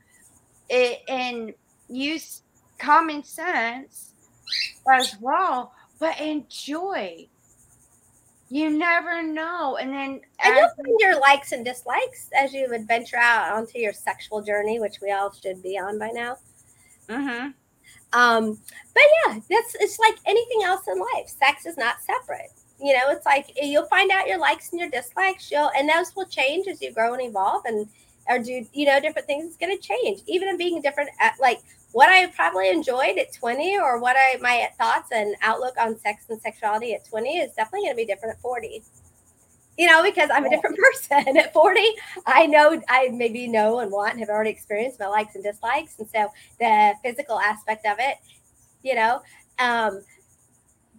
[0.69, 1.53] it and
[1.89, 2.43] use
[2.79, 4.13] common sense
[4.91, 7.27] as well but enjoy.
[8.49, 9.77] You never know.
[9.77, 13.77] And then And you'll find your likes and dislikes as you would venture out onto
[13.77, 16.37] your sexual journey, which we all should be on by now.
[17.09, 17.53] Mhm.
[18.13, 18.59] Um,
[18.93, 21.27] but yeah, that's it's like anything else in life.
[21.29, 22.51] Sex is not separate.
[22.79, 25.51] You know, it's like you'll find out your likes and your dislikes.
[25.51, 27.89] You'll and those will change as you grow and evolve and
[28.29, 29.45] or do you know different things.
[29.45, 31.09] It's going to change, even in being different.
[31.19, 31.61] At, like
[31.93, 36.25] what I probably enjoyed at twenty, or what I my thoughts and outlook on sex
[36.29, 38.83] and sexuality at twenty is definitely going to be different at forty.
[39.78, 41.82] You know, because I'm a different person at 40.
[42.25, 45.99] I know I maybe know and want and have already experienced my likes and dislikes.
[45.99, 48.17] And so the physical aspect of it,
[48.84, 49.21] you know.
[49.59, 50.01] Um,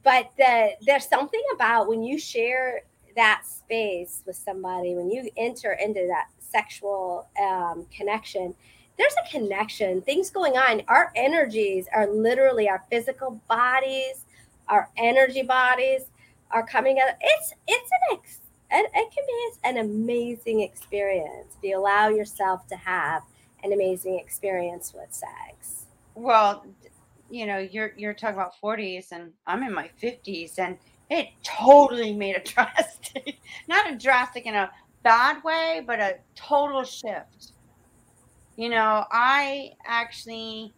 [0.05, 2.83] but the, there's something about when you share
[3.17, 8.55] that space with somebody, when you enter into that sexual um, connection,
[8.97, 10.83] there's a connection, things going on.
[10.89, 14.25] Our energies are literally our physical bodies,
[14.69, 16.03] our energy bodies
[16.51, 17.15] are coming out.
[17.21, 18.39] It's it's an ex,
[18.71, 23.23] it, it can be an amazing experience if you allow yourself to have
[23.65, 25.87] an amazing experience with sex.
[26.15, 26.65] well
[27.31, 30.79] you know you're you're talking about 40s and i'm in my 50s and
[31.11, 33.39] it totally made a drastic
[33.69, 34.71] not a drastic in a
[35.03, 37.53] bad way but a total shift
[38.57, 40.75] you know i actually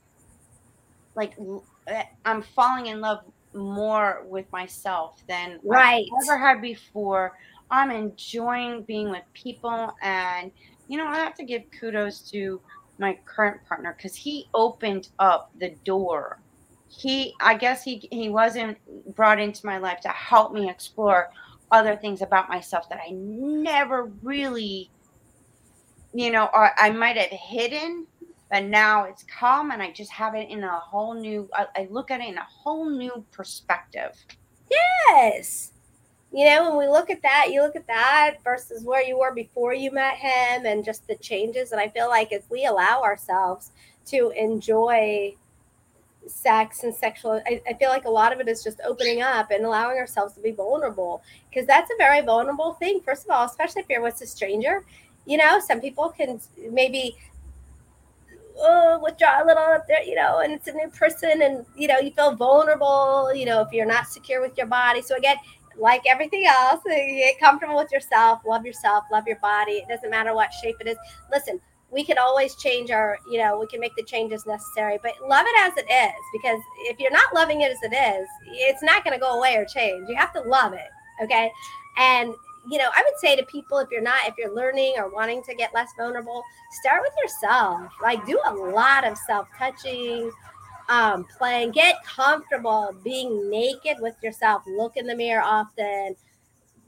[1.14, 1.34] like
[1.88, 3.20] eh, i'm falling in love
[3.55, 6.07] more with myself than Right.
[6.22, 7.36] I've ever had before
[7.70, 10.50] i'm enjoying being with people and
[10.88, 12.60] you know i have to give kudos to
[12.98, 16.40] my current partner because he opened up the door
[16.88, 18.76] he i guess he he wasn't
[19.14, 21.30] brought into my life to help me explore
[21.70, 24.90] other things about myself that i never really
[26.12, 28.06] you know or i might have hidden
[28.50, 31.88] but now it's come and i just have it in a whole new I, I
[31.90, 34.12] look at it in a whole new perspective
[34.70, 35.72] Yes.
[36.32, 39.34] You know, when we look at that, you look at that versus where you were
[39.34, 41.72] before you met him and just the changes.
[41.72, 43.72] And I feel like if we allow ourselves
[44.06, 45.34] to enjoy
[46.28, 49.50] sex and sexual, I, I feel like a lot of it is just opening up
[49.50, 53.00] and allowing ourselves to be vulnerable because that's a very vulnerable thing.
[53.00, 54.84] First of all, especially if you're with a stranger,
[55.26, 57.16] you know, some people can maybe
[58.58, 62.10] oh, withdraw a little you know, and it's a new person and, you know, you
[62.12, 65.02] feel vulnerable, you know, if you're not secure with your body.
[65.02, 65.36] So, again,
[65.78, 69.72] like everything else, uh, get comfortable with yourself, love yourself, love your body.
[69.72, 70.96] It doesn't matter what shape it is.
[71.30, 71.60] Listen,
[71.90, 75.44] we can always change our, you know, we can make the changes necessary, but love
[75.46, 79.04] it as it is because if you're not loving it as it is, it's not
[79.04, 80.08] going to go away or change.
[80.08, 80.88] You have to love it.
[81.22, 81.50] Okay.
[81.96, 82.32] And,
[82.70, 85.42] you know, I would say to people if you're not, if you're learning or wanting
[85.44, 86.42] to get less vulnerable,
[86.80, 87.92] start with yourself.
[88.02, 90.30] Like, do a lot of self touching,
[90.91, 96.16] um, playing, get comfortable being naked with yourself, look in the mirror often,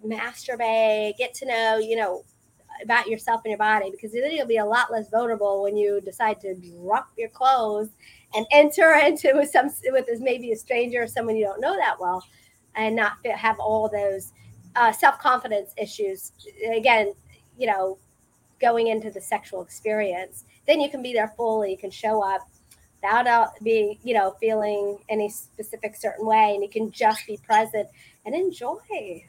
[0.05, 2.25] masturbate, get to know, you know,
[2.83, 6.01] about yourself and your body because then you'll be a lot less vulnerable when you
[6.01, 7.91] decide to drop your clothes
[8.35, 12.01] and enter into with some with maybe a stranger or someone you don't know that
[12.01, 12.25] well
[12.75, 14.33] and not have all those
[14.75, 16.33] uh, self-confidence issues.
[16.75, 17.13] Again
[17.59, 17.99] you know
[18.61, 22.41] going into the sexual experience then you can be there fully you can show up
[23.03, 27.37] without uh, being you know feeling any specific certain way and you can just be
[27.45, 27.89] present
[28.25, 29.25] and enjoy.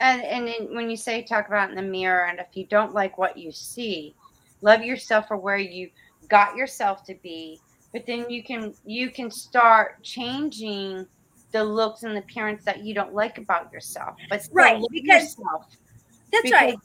[0.00, 2.92] And and then when you say talk about in the mirror and if you don't
[2.92, 4.14] like what you see
[4.60, 5.90] love yourself for where you
[6.28, 7.60] got yourself to be
[7.92, 11.06] but then you can you can start changing
[11.52, 15.66] the looks and the appearance that you don't like about yourself but Right, because- yourself.
[16.32, 16.78] That's Because- right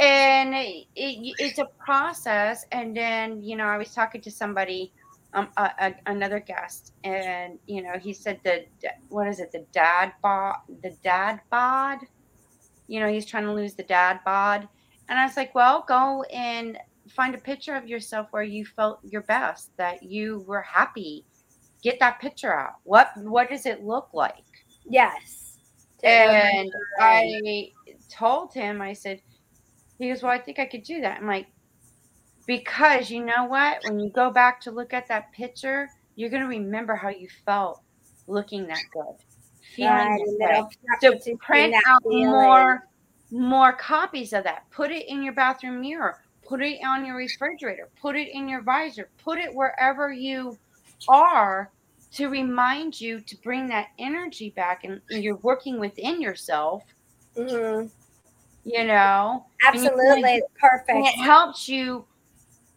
[0.00, 4.92] and it, it, it's a process and then you know i was talking to somebody
[5.34, 8.64] um a, a, another guest and you know he said the
[9.10, 11.98] what is it the dad bod the dad bod?
[12.88, 14.66] You know he's trying to lose the dad bod.
[15.08, 16.78] And i was like well go and
[17.08, 21.24] find a picture of yourself where you felt your best that you were happy.
[21.82, 22.76] Get that picture out.
[22.84, 24.44] What what does it look like?
[24.88, 25.58] Yes.
[26.02, 27.72] And I
[28.08, 29.20] told him, I said,
[30.00, 31.20] He goes, Well, I think I could do that.
[31.20, 31.46] I'm like,
[32.46, 33.84] Because you know what?
[33.84, 37.28] When you go back to look at that picture, you're going to remember how you
[37.44, 37.80] felt
[38.26, 39.16] looking that good.
[39.76, 40.64] Feeling Right, that.
[41.00, 42.30] So print out feeling.
[42.30, 42.82] more
[43.30, 44.62] more copies of that.
[44.72, 46.16] Put it in your bathroom mirror.
[46.48, 47.90] Put it on your refrigerator.
[48.00, 49.10] Put it in your visor.
[49.22, 50.58] Put it wherever you
[51.08, 51.70] are
[52.12, 56.82] to remind you to bring that energy back and you're working within yourself,
[57.36, 57.90] Mhm.
[58.64, 59.44] You know.
[59.62, 60.90] You Absolutely, perfect.
[60.90, 62.04] And it helps you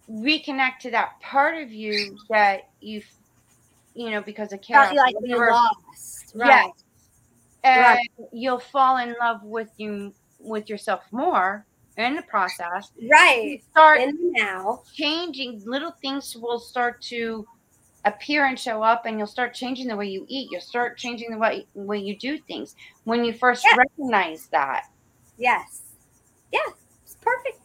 [0.10, 3.02] reconnect to that part of you that you
[3.96, 6.32] you know, because of you like you whatever- lost.
[6.36, 6.72] Right.
[7.64, 8.10] and Right.
[8.32, 11.66] you'll fall in love with you with yourself more
[11.96, 12.92] in the process.
[12.98, 13.64] You Right.
[13.72, 14.82] start In now.
[14.94, 17.48] changing little things will start to
[18.04, 21.32] appear and show up and you'll start changing the way you eat you'll start changing
[21.32, 22.76] the way, way you do things
[23.06, 23.78] when you first Yeah.
[23.78, 24.90] recognize that
[25.38, 25.82] Yes.
[26.52, 26.60] Yeah.
[27.04, 27.60] It's perfect.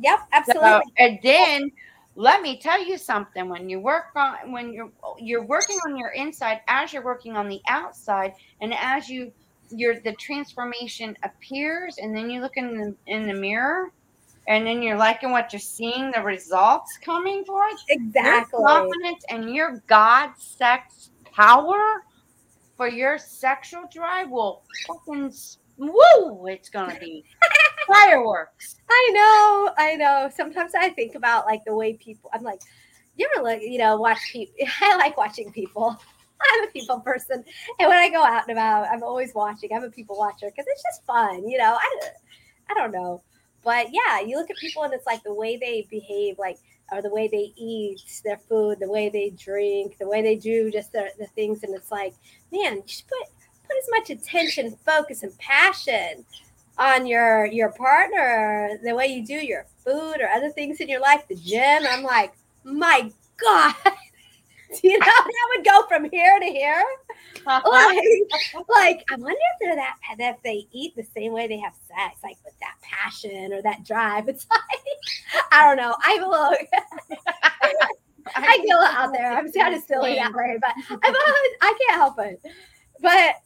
[0.00, 0.18] Yep.
[0.18, 0.92] So, Absolutely.
[0.98, 1.72] and then
[2.14, 6.10] let me tell you something when you work on when you're you're working on your
[6.10, 9.32] inside as you're working on the outside and as you
[9.70, 13.90] your the transformation appears and then you look in the in the mirror
[14.48, 18.58] and then you're liking what you're seeing the results coming forth exactly.
[18.58, 22.04] your confidence and your god sex power
[22.76, 25.32] for your sexual drive will fucking
[25.88, 27.24] woo it's gonna be
[27.86, 30.30] fireworks I know, I know.
[30.34, 32.28] Sometimes I think about like the way people.
[32.34, 32.60] I'm like,
[33.16, 34.54] you ever look, you know, watch people.
[34.82, 35.96] I like watching people.
[36.42, 37.44] I'm a people person,
[37.78, 39.70] and when I go out and about, I'm always watching.
[39.74, 41.74] I'm a people watcher because it's just fun, you know.
[41.80, 42.12] I, don't-
[42.70, 43.22] I don't know,
[43.64, 46.58] but yeah, you look at people and it's like the way they behave, like
[46.90, 50.70] or the way they eat their food, the way they drink, the way they do
[50.70, 52.14] just the, the things, and it's like,
[52.52, 53.28] man, you should put
[53.72, 56.24] put as much attention, focus, and passion
[56.78, 61.00] on your your partner, the way you do your food or other things in your
[61.00, 61.82] life, the gym.
[61.88, 62.32] I'm like,
[62.64, 63.74] my God.
[63.84, 66.82] Do you know, that would go from here to here.
[67.44, 67.64] Like,
[68.68, 72.20] like I wonder if they're that if they eat the same way they have sex,
[72.22, 74.28] like with that passion or that drive.
[74.28, 75.96] It's like I don't know.
[76.04, 76.54] I'm a little
[78.36, 79.32] I get a little out there.
[79.32, 82.40] I'm kind of silly that way, but I'm always, I can't help it.
[83.00, 83.36] But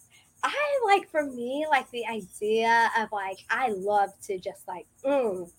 [0.43, 5.51] I like for me, like the idea of like I love to just like, mm,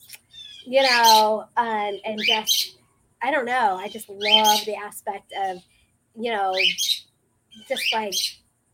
[0.65, 2.77] you know, and and just
[3.21, 3.77] I don't know.
[3.79, 5.57] I just love the aspect of,
[6.15, 6.53] you know,
[7.67, 8.13] just like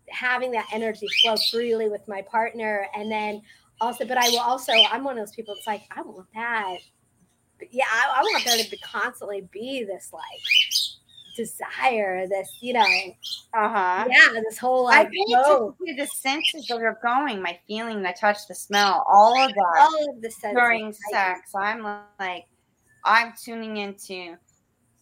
[0.09, 3.41] having that energy flow freely with my partner, and then
[3.81, 4.73] also, but I will also.
[4.91, 5.55] I'm one of those people.
[5.55, 6.77] It's like I want that.
[7.71, 10.23] Yeah, I, I want there to be constantly be this like
[11.35, 12.85] desire, this you know,
[13.53, 17.41] uh-huh yeah, this whole I like pay oh, attention to the senses that are going,
[17.41, 20.55] my feeling, the touch, the smell, all of that all of the senses.
[20.55, 21.51] during sex.
[21.55, 21.83] I'm
[22.19, 22.45] like,
[23.05, 24.35] I'm tuning into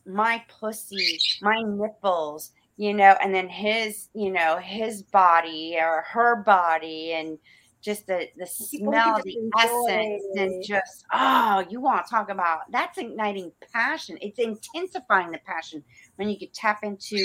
[0.06, 6.38] my pussy, my nipples, you know, and then his, you know, his body or her
[6.38, 7.38] body, and
[7.82, 12.72] just the the smell, the just essence, and just oh, you want to talk about
[12.72, 14.18] that's igniting passion.
[14.22, 15.84] It's intensifying the passion
[16.18, 17.18] when you can tap into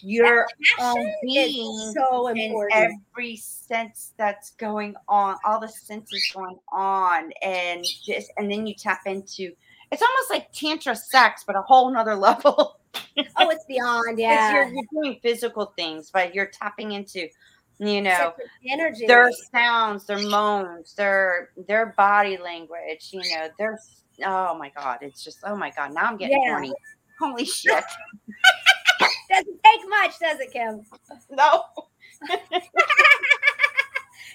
[0.00, 0.46] your
[0.80, 3.00] own being so and important.
[3.14, 8.74] every sense that's going on, all the senses going on, and just and then you
[8.74, 9.52] tap into
[9.90, 12.78] it's almost like tantra sex, but a whole nother level.
[13.36, 14.52] oh, it's beyond, yeah.
[14.52, 17.28] you're, you're doing physical things, but you're tapping into,
[17.78, 18.32] you know
[18.70, 23.78] energy their sounds, their moans, their their body language, you know, their
[24.24, 26.52] oh my god, it's just oh my god, now I'm getting Yeah.
[26.52, 26.72] horny.
[27.18, 27.84] Holy shit.
[29.30, 30.82] Doesn't take much, does it, Kim?
[31.30, 31.64] no.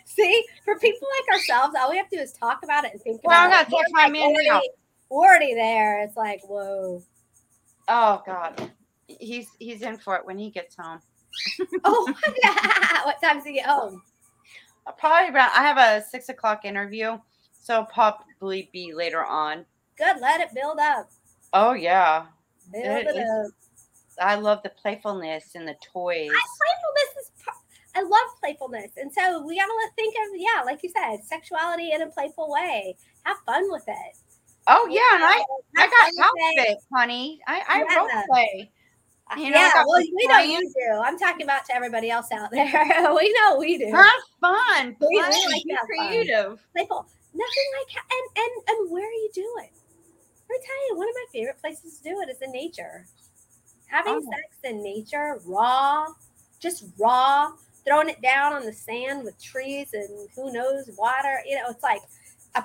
[0.05, 3.01] See, for people like ourselves, all we have to do is talk about it and
[3.01, 3.75] think Well, I'm about it.
[3.75, 4.35] text my We're man
[5.11, 6.01] already, there.
[6.03, 7.03] It's like, whoa.
[7.87, 8.71] Oh god.
[9.07, 10.99] He's he's in for it when he gets home.
[11.83, 12.13] Oh,
[13.03, 14.01] what time does he get home?
[14.87, 15.51] Uh, probably around.
[15.55, 17.19] I have a six o'clock interview,
[17.61, 19.65] so probably be later on.
[19.97, 21.09] Good, let it build up.
[21.53, 22.25] Oh yeah,
[22.71, 23.51] Build It it, up.
[24.19, 26.27] I love the playfulness and the toys.
[26.29, 27.31] playfulness is
[27.95, 28.91] I love playfulness.
[28.97, 32.95] And so we gotta think of yeah, like you said, sexuality in a playful way.
[33.23, 34.15] Have fun with it.
[34.67, 35.43] Oh yeah, and I
[35.77, 36.67] I got it.
[36.67, 37.39] outfit, honey.
[37.47, 37.97] I I Yeah.
[37.97, 38.71] role play.
[39.29, 41.01] Uh, you know, yeah, well, we know you do.
[41.03, 42.65] I'm talking about to everybody else out there.
[43.15, 43.91] we know we do.
[43.93, 44.95] Have fun.
[44.95, 45.09] Play.
[45.17, 46.07] Like be to fun.
[46.07, 46.59] creative.
[46.73, 47.05] Playful.
[47.33, 49.69] Nothing like and and and where are you doing?
[50.49, 53.05] Let me tell you, one of my favorite places to do it is in nature.
[53.87, 54.31] Having Oh.
[54.31, 56.07] sex in nature, raw,
[56.59, 57.51] just raw,
[57.85, 61.41] throwing it down on the sand with trees and who knows water.
[61.45, 62.01] You know, it's like
[62.55, 62.63] a,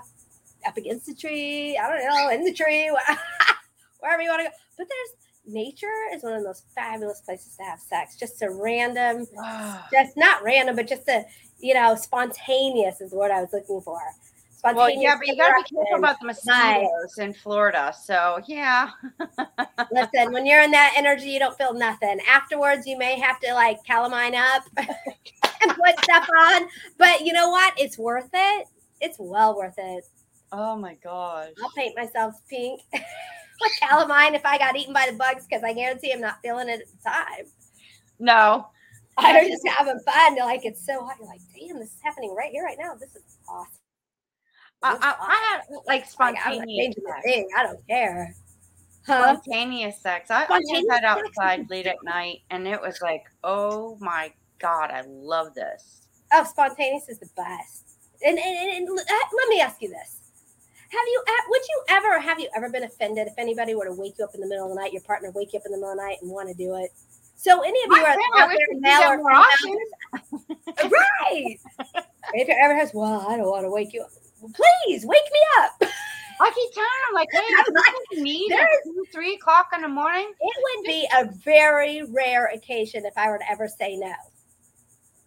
[0.67, 1.77] up against the tree.
[1.77, 2.91] I don't know, in the tree,
[4.01, 4.55] wherever you want to go.
[4.79, 8.17] But there's nature is one of the most fabulous places to have sex.
[8.17, 9.27] Just a random,
[9.93, 11.25] just not random, but just a
[11.61, 14.01] you know spontaneous is the word I was looking for.
[14.65, 17.93] Well, yeah, but you got to be careful about the mosquitoes in Florida.
[18.01, 18.91] So, yeah.
[19.93, 22.19] Listen, when you're in that energy, you don't feel nothing.
[22.29, 26.69] Afterwards, you may have to like calamine up and put stuff on.
[26.97, 27.75] But you know what?
[27.77, 28.69] It's worth it.
[29.01, 30.05] It's well worth it.
[30.53, 31.49] Oh my gosh.
[31.61, 35.73] I'll paint myself pink with calamine if I got eaten by the bugs because I
[35.73, 37.47] guarantee I'm not feeling it at the time.
[38.21, 38.69] No.
[39.19, 40.37] I'm just having fun.
[40.37, 41.17] Like it's so hot.
[41.19, 42.95] You're like, damn, this is happening right here, right now.
[42.95, 43.82] This is awesome.
[44.83, 47.49] I, I, I had like spontaneous like, sex.
[47.57, 48.35] I don't care.
[49.07, 49.37] Huh?
[49.37, 50.31] Spontaneous sex.
[50.31, 54.91] I, spontaneous I had outside late at night and it was like, oh my God,
[54.91, 56.03] I love this.
[56.33, 57.97] Oh, spontaneous is the best.
[58.25, 59.03] And, and, and, and uh,
[59.37, 60.19] let me ask you this.
[60.89, 64.15] Have you, would you ever, have you ever been offended if anybody were to wake
[64.19, 65.79] you up in the middle of the night, your partner wake you up in the
[65.79, 66.91] middle of the night and want to do it?
[67.35, 71.59] So any of you are out there male or female, right?
[72.35, 74.11] if you ever has, well, I don't want to wake you up
[74.49, 75.91] please wake me up.
[76.41, 78.49] I keep telling him, like, hey, like, need
[78.85, 80.33] two, three o'clock in the morning.
[80.41, 84.13] It would be a very rare occasion if I were to ever say no.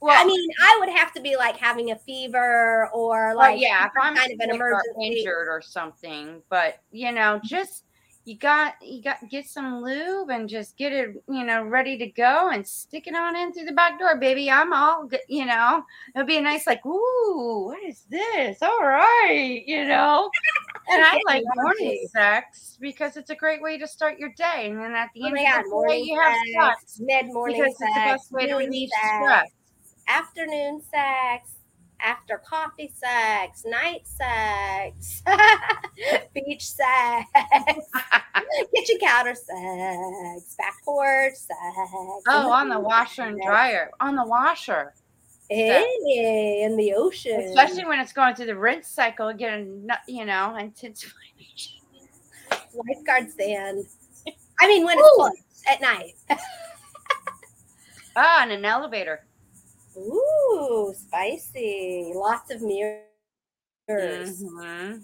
[0.01, 3.61] Well, I mean, I would have to be like having a fever or like well,
[3.61, 6.43] yeah, if I'm kind of an emergency, injured or something.
[6.49, 7.84] But you know, just
[8.25, 12.07] you got you got get some lube and just get it you know ready to
[12.07, 14.49] go and stick it on in through the back door baby.
[14.49, 15.83] I'm all good you know
[16.15, 18.61] it'll be a nice like ooh what is this?
[18.61, 20.29] All right you know?
[20.91, 24.69] And i like morning sex because it's a great way to start your day.
[24.69, 26.35] And then at the oh end of the day you have
[26.77, 29.51] sex mid-morning because sex, it's the best way to relieve stress.
[30.07, 31.51] afternoon sex
[32.05, 35.23] after coffee sex, night sex,
[36.33, 37.25] beach sex,
[38.75, 41.59] kitchen counter sex, back porch sex.
[42.27, 43.89] Oh, on the washer and dryer.
[43.99, 44.93] On the washer.
[45.49, 47.41] Hey, in the ocean.
[47.41, 51.15] Especially when it's going through the rinse cycle, getting, you know, intensifying.
[52.87, 53.85] Lifeguard stand.
[54.59, 55.01] I mean, when Ooh.
[55.01, 55.37] it's closed
[55.67, 56.15] at night.
[58.15, 59.24] ah, in an elevator.
[59.97, 62.11] Ooh, spicy.
[62.15, 63.03] Lots of mirrors.
[63.87, 64.99] Mm-hmm.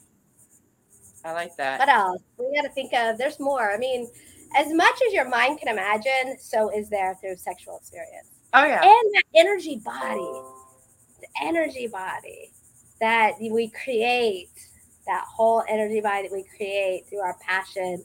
[1.23, 1.79] I like that.
[1.79, 2.21] What else?
[2.37, 3.71] We got to think of, there's more.
[3.71, 4.09] I mean,
[4.57, 8.27] as much as your mind can imagine, so is there through sexual experience.
[8.53, 8.81] Oh, yeah.
[8.81, 10.41] And that energy body,
[11.19, 12.51] the energy body
[12.99, 14.49] that we create,
[15.05, 18.03] that whole energy body that we create through our passion,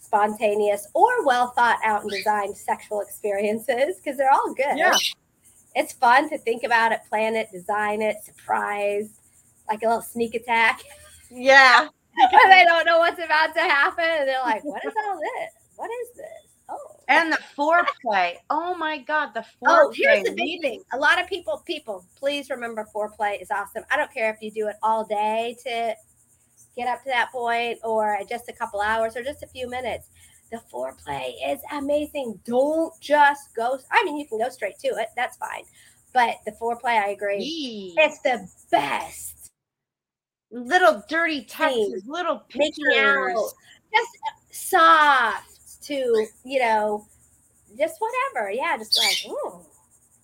[0.00, 4.76] spontaneous or well thought out and designed sexual experiences, because they're all good.
[4.76, 4.96] Yeah
[5.74, 9.20] it's fun to think about it, plan it, design it, surprise,
[9.68, 10.82] like a little sneak attack.
[11.30, 11.88] Yeah.
[12.30, 14.04] Cuz they don't know what's about to happen.
[14.04, 15.50] And they're like, what is all this?
[15.76, 16.50] What is this?
[16.68, 16.96] Oh.
[17.08, 18.36] And the foreplay.
[18.48, 19.66] Oh my God, the foreplay.
[19.66, 20.82] Oh, here's the big thing.
[20.92, 23.84] A lot of people, people, please remember foreplay is awesome.
[23.90, 25.94] I don't care if you do it all day to
[26.76, 30.08] get up to that point or just a couple hours or just a few minutes.
[30.54, 32.38] The foreplay is amazing.
[32.44, 33.76] Don't just go.
[33.90, 35.08] I mean, you can go straight to it.
[35.16, 35.64] That's fine.
[36.12, 37.42] But the foreplay, I agree.
[37.42, 37.92] Yee.
[37.96, 39.50] It's the best.
[40.52, 42.94] Little dirty touches, little pictures.
[42.96, 43.50] Out.
[43.92, 44.10] Just
[44.52, 47.04] soft to, you know,
[47.76, 48.52] just whatever.
[48.52, 49.66] Yeah, just like, oh,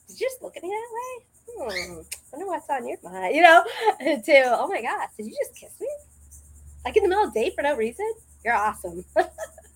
[0.07, 1.74] did you just look at me that way?
[1.74, 3.65] Hmm, wonder what's on your mind, you know?
[4.01, 5.89] to, oh my gosh, did you just kiss me?
[6.85, 8.09] Like in the middle of the day for no reason?
[8.44, 9.05] You're awesome.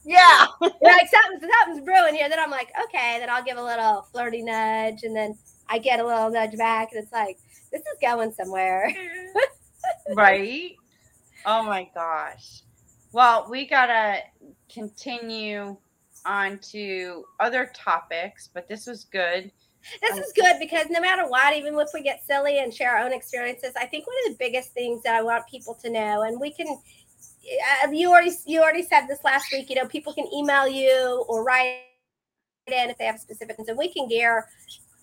[0.04, 0.46] Yeah.
[0.60, 2.28] like something's, something's brewing here.
[2.28, 3.18] Then I'm like, okay.
[3.18, 5.36] Then I'll give a little flirty nudge, and then
[5.68, 7.38] I get a little nudge back, and it's like,
[7.72, 8.94] this is going somewhere.
[10.14, 10.76] right.
[11.46, 12.62] Oh my gosh.
[13.12, 14.20] Well, we gotta
[14.72, 15.76] continue
[16.26, 19.50] on to other topics, but this was good.
[20.00, 22.96] This um, is good because no matter what, even if we get silly and share
[22.96, 25.90] our own experiences, I think one of the biggest things that I want people to
[25.90, 26.78] know, and we can
[27.90, 29.70] you already you already said this last week.
[29.70, 31.80] You know, people can email you or write
[32.66, 34.46] in if they have specific and we can gear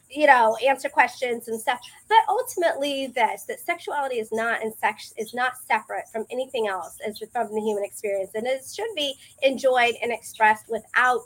[0.09, 5.13] you know answer questions and stuff but ultimately this that sexuality is not in sex
[5.17, 9.13] is not separate from anything else as from the human experience and it should be
[9.43, 11.21] enjoyed and expressed without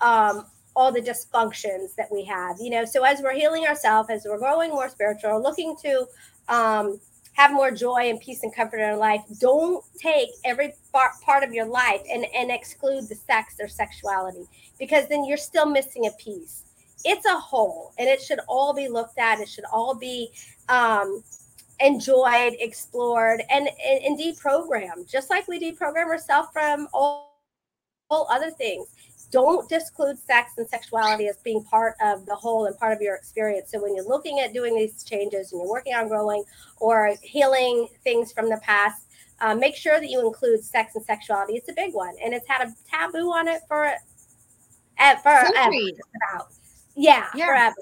[0.00, 4.24] um, all the dysfunctions that we have you know so as we're healing ourselves as
[4.24, 6.06] we're growing more spiritual looking to
[6.48, 7.00] um,
[7.34, 9.22] have more joy and peace and comfort in our life.
[9.38, 14.46] Don't take every part of your life and, and exclude the sex or sexuality
[14.78, 16.64] because then you're still missing a piece.
[17.04, 19.40] It's a whole and it should all be looked at.
[19.40, 20.30] It should all be
[20.68, 21.22] um,
[21.80, 27.40] enjoyed, explored, and, and, and deprogrammed, just like we deprogram ourselves from all,
[28.10, 28.88] all other things.
[29.30, 33.14] Don't disclude sex and sexuality as being part of the whole and part of your
[33.14, 33.70] experience.
[33.70, 36.44] So when you're looking at doing these changes and you're working on growing
[36.78, 39.06] or healing things from the past,
[39.40, 41.54] uh, make sure that you include sex and sexuality.
[41.54, 43.86] It's a big one, and it's had a taboo on it for
[44.98, 45.72] uh, forever.
[46.96, 47.76] Yeah, yeah, forever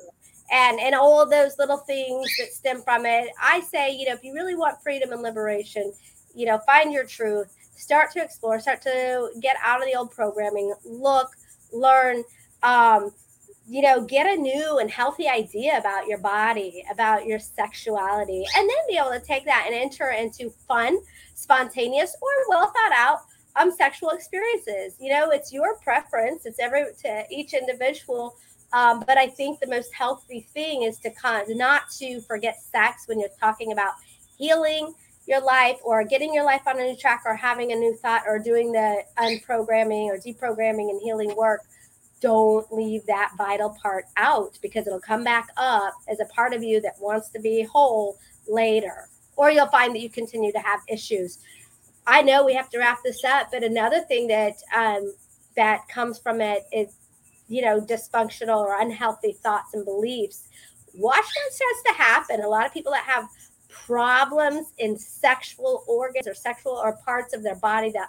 [0.51, 4.25] and and all those little things that stem from it i say you know if
[4.25, 5.93] you really want freedom and liberation
[6.35, 10.11] you know find your truth start to explore start to get out of the old
[10.11, 11.31] programming look
[11.73, 12.23] learn
[12.63, 13.11] um
[13.69, 18.69] you know get a new and healthy idea about your body about your sexuality and
[18.69, 20.99] then be able to take that and enter into fun
[21.35, 23.19] spontaneous or well thought out
[23.59, 24.95] um sexual experiences.
[25.01, 26.47] You know it's your preference.
[26.47, 28.37] It's every to each individual.
[28.73, 33.05] Um, but I think the most healthy thing is to con- not to forget sex
[33.07, 33.93] when you're talking about
[34.37, 34.93] healing
[35.29, 38.23] your life or getting your life on a new track or having a new thought
[38.27, 41.63] or doing the unprogramming or deprogramming and healing work.
[42.21, 46.65] Don't leave that vital part out because it'll come back up as a part of
[46.65, 48.17] you that wants to be whole
[48.49, 49.09] later.
[49.37, 51.39] Or you'll find that you continue to have issues.
[52.07, 55.15] I know we have to wrap this up, but another thing that um,
[55.55, 56.97] that comes from it is
[57.49, 60.49] you know, dysfunctional or unhealthy thoughts and beliefs,
[60.95, 62.43] watch that starts to happen.
[62.43, 63.29] A lot of people that have
[63.69, 68.09] problems in sexual organs or sexual or parts of their body that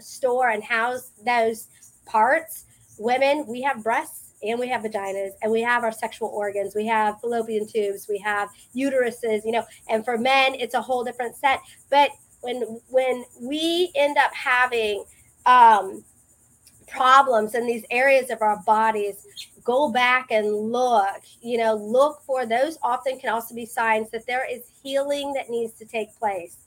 [0.00, 1.68] store and house those
[2.06, 2.64] parts.
[2.98, 6.74] Women, we have breasts and we have vaginas and we have our sexual organs.
[6.74, 11.04] We have fallopian tubes, we have uteruses, you know, and for men, it's a whole
[11.04, 11.60] different set.
[11.90, 12.10] But
[12.40, 15.04] when when we end up having
[15.46, 16.04] um,
[16.86, 19.26] problems in these areas of our bodies
[19.66, 24.26] go back and look you know look for those often can also be signs that
[24.26, 26.58] there is healing that needs to take place.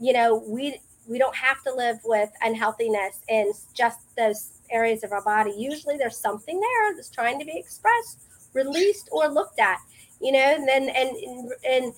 [0.00, 5.12] You know we we don't have to live with unhealthiness in just those areas of
[5.12, 5.52] our body.
[5.58, 8.20] Usually there's something there that's trying to be expressed
[8.54, 9.78] released or looked at
[10.20, 11.94] you know and then and and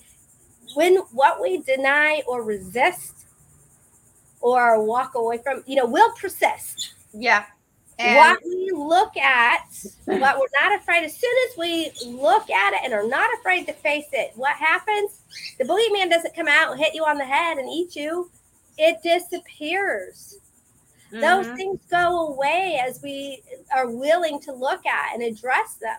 [0.73, 3.25] when what we deny or resist
[4.41, 6.93] or walk away from you know will persist.
[7.13, 7.45] Yeah.
[7.97, 9.67] And what we look at,
[10.05, 13.65] what we're not afraid, as soon as we look at it and are not afraid
[13.67, 15.21] to face it, what happens?
[15.57, 18.29] The bully man doesn't come out and hit you on the head and eat you,
[18.77, 20.39] it disappears.
[21.11, 21.21] Mm-hmm.
[21.21, 23.41] Those things go away as we
[23.73, 25.97] are willing to look at and address them.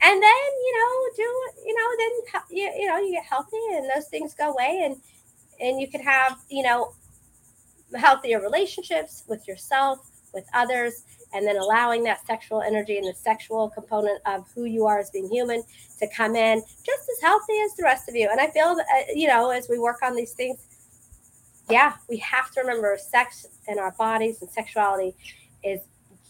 [0.00, 3.90] And then, you know, do, you know, then, you, you know, you get healthy and
[3.94, 4.96] those things go away and,
[5.60, 6.92] and you can have, you know,
[7.96, 11.04] healthier relationships with yourself with others,
[11.34, 15.10] and then allowing that sexual energy and the sexual component of who you are as
[15.10, 15.62] being human
[15.98, 18.28] to come in just as healthy as the rest of you.
[18.30, 20.58] And I feel that, uh, you know, as we work on these things,
[21.70, 25.14] yeah, we have to remember sex and our bodies and sexuality
[25.62, 25.80] is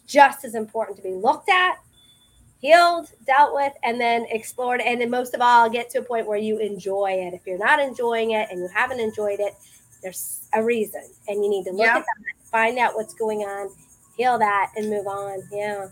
[0.07, 1.77] just as important to be looked at,
[2.61, 4.81] healed, dealt with, and then explored.
[4.81, 7.35] And then most of all, get to a point where you enjoy it.
[7.35, 9.55] If you're not enjoying it and you haven't enjoyed it,
[10.03, 11.03] there's a reason.
[11.29, 11.97] And you need to look yep.
[11.97, 13.71] at that, find out what's going on,
[14.17, 15.43] heal that and move on.
[15.51, 15.89] Yeah.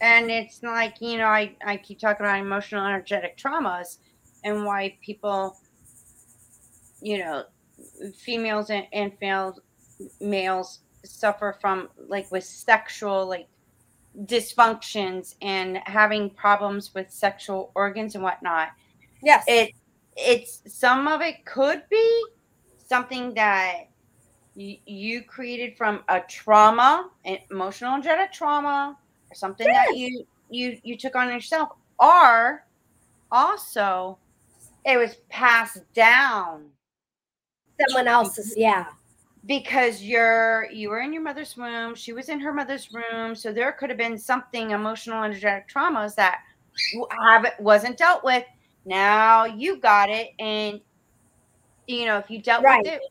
[0.00, 3.98] And it's like, you know, I, I keep talking about emotional energetic traumas
[4.44, 5.56] and why people,
[7.00, 7.44] you know,
[8.16, 9.60] females and, and males,
[10.20, 13.46] males suffer from like with sexual like
[14.24, 18.68] dysfunctions and having problems with sexual organs and whatnot.
[19.22, 19.44] Yes.
[19.46, 19.72] It
[20.16, 22.24] it's some of it could be
[22.86, 23.84] something that
[24.54, 27.10] you, created from a trauma,
[27.50, 28.96] emotional energetic trauma,
[29.30, 29.88] or something yes.
[29.88, 32.64] that you you you took on yourself, or
[33.30, 34.18] also
[34.84, 36.66] it was passed down.
[37.88, 38.86] Someone else's, yeah.
[39.46, 43.52] Because you're you were in your mother's womb, she was in her mother's room, so
[43.52, 46.40] there could have been something emotional energetic traumas that
[47.18, 48.44] haven't wasn't dealt with.
[48.84, 50.80] Now you got it, and
[51.86, 52.84] you know if you dealt right.
[52.84, 53.02] with it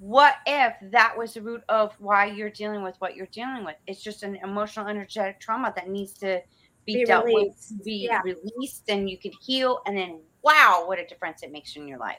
[0.00, 3.76] what if that was the root of why you're dealing with what you're dealing with?
[3.86, 6.40] It's just an emotional, energetic trauma that needs to
[6.86, 7.72] be, be dealt released.
[7.72, 8.22] with, be yeah.
[8.24, 9.82] released, and you can heal.
[9.84, 12.16] And then, wow, what a difference it makes in your life.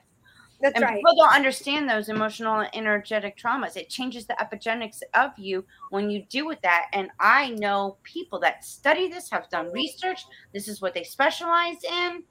[0.62, 0.98] That's and right.
[0.98, 3.76] People don't understand those emotional and energetic traumas.
[3.76, 6.86] It changes the epigenetics of you when you deal with that.
[6.94, 10.24] And I know people that study this, have done research.
[10.54, 12.22] This is what they specialize in.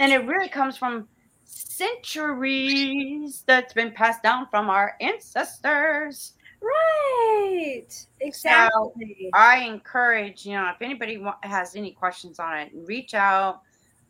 [0.00, 1.06] And it really comes from
[1.50, 6.34] centuries that's been passed down from our ancestors.
[6.60, 8.06] Right.
[8.20, 9.16] Exactly.
[9.22, 13.62] So I encourage, you know, if anybody has any questions on it, reach out.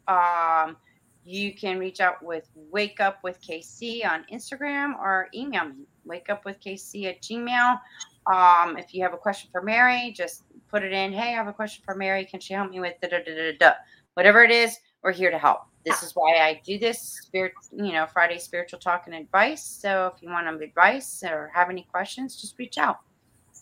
[0.08, 0.76] Um,
[1.24, 6.28] you can reach out with Wake Up with KC on Instagram or email me, wake
[6.28, 7.78] up with KC at Gmail.
[8.26, 11.12] Um, if you have a question for Mary, just put it in.
[11.12, 12.24] Hey, I have a question for Mary.
[12.24, 13.72] Can she help me with da da da da da?
[14.14, 15.69] Whatever it is, we're here to help.
[15.84, 19.64] This is why I do this spirit, you know, Friday spiritual talk and advice.
[19.64, 22.98] So if you want some advice or have any questions, just reach out.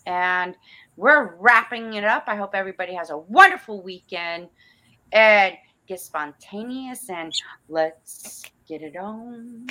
[0.05, 0.55] And
[0.97, 2.25] we're wrapping it up.
[2.27, 4.49] I hope everybody has a wonderful weekend
[5.13, 5.55] and
[5.87, 7.31] get spontaneous and
[7.69, 9.65] let's get it on.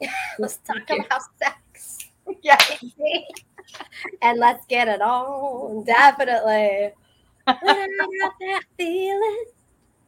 [0.38, 1.98] Let's talk about sex.
[2.42, 2.84] Yes.
[4.22, 5.84] and let's get it on.
[5.84, 6.92] Definitely.
[7.46, 9.44] when I got that feeling,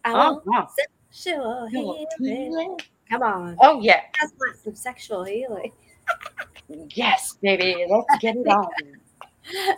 [0.05, 0.69] I Oh, want wow.
[1.15, 2.79] Sexual healing.
[3.11, 3.57] Come on.
[3.61, 4.01] Oh, yeah.
[4.21, 5.73] That's want some sexual healing.
[6.91, 7.87] Yes, baby.
[7.89, 8.69] Let's get it on.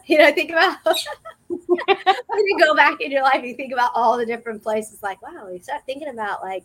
[0.07, 0.79] You know, think about
[1.49, 5.03] when you go back in your life, you think about all the different places.
[5.03, 6.63] Like, wow, you start thinking about like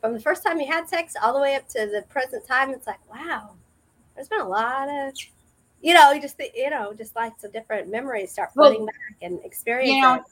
[0.00, 2.70] from the first time you had sex all the way up to the present time.
[2.70, 3.50] It's like, wow,
[4.16, 5.14] there's been a lot of,
[5.82, 9.38] you know, you just you know, just like some different memories start Well, back and
[9.44, 9.94] experiences.
[9.94, 10.24] You know,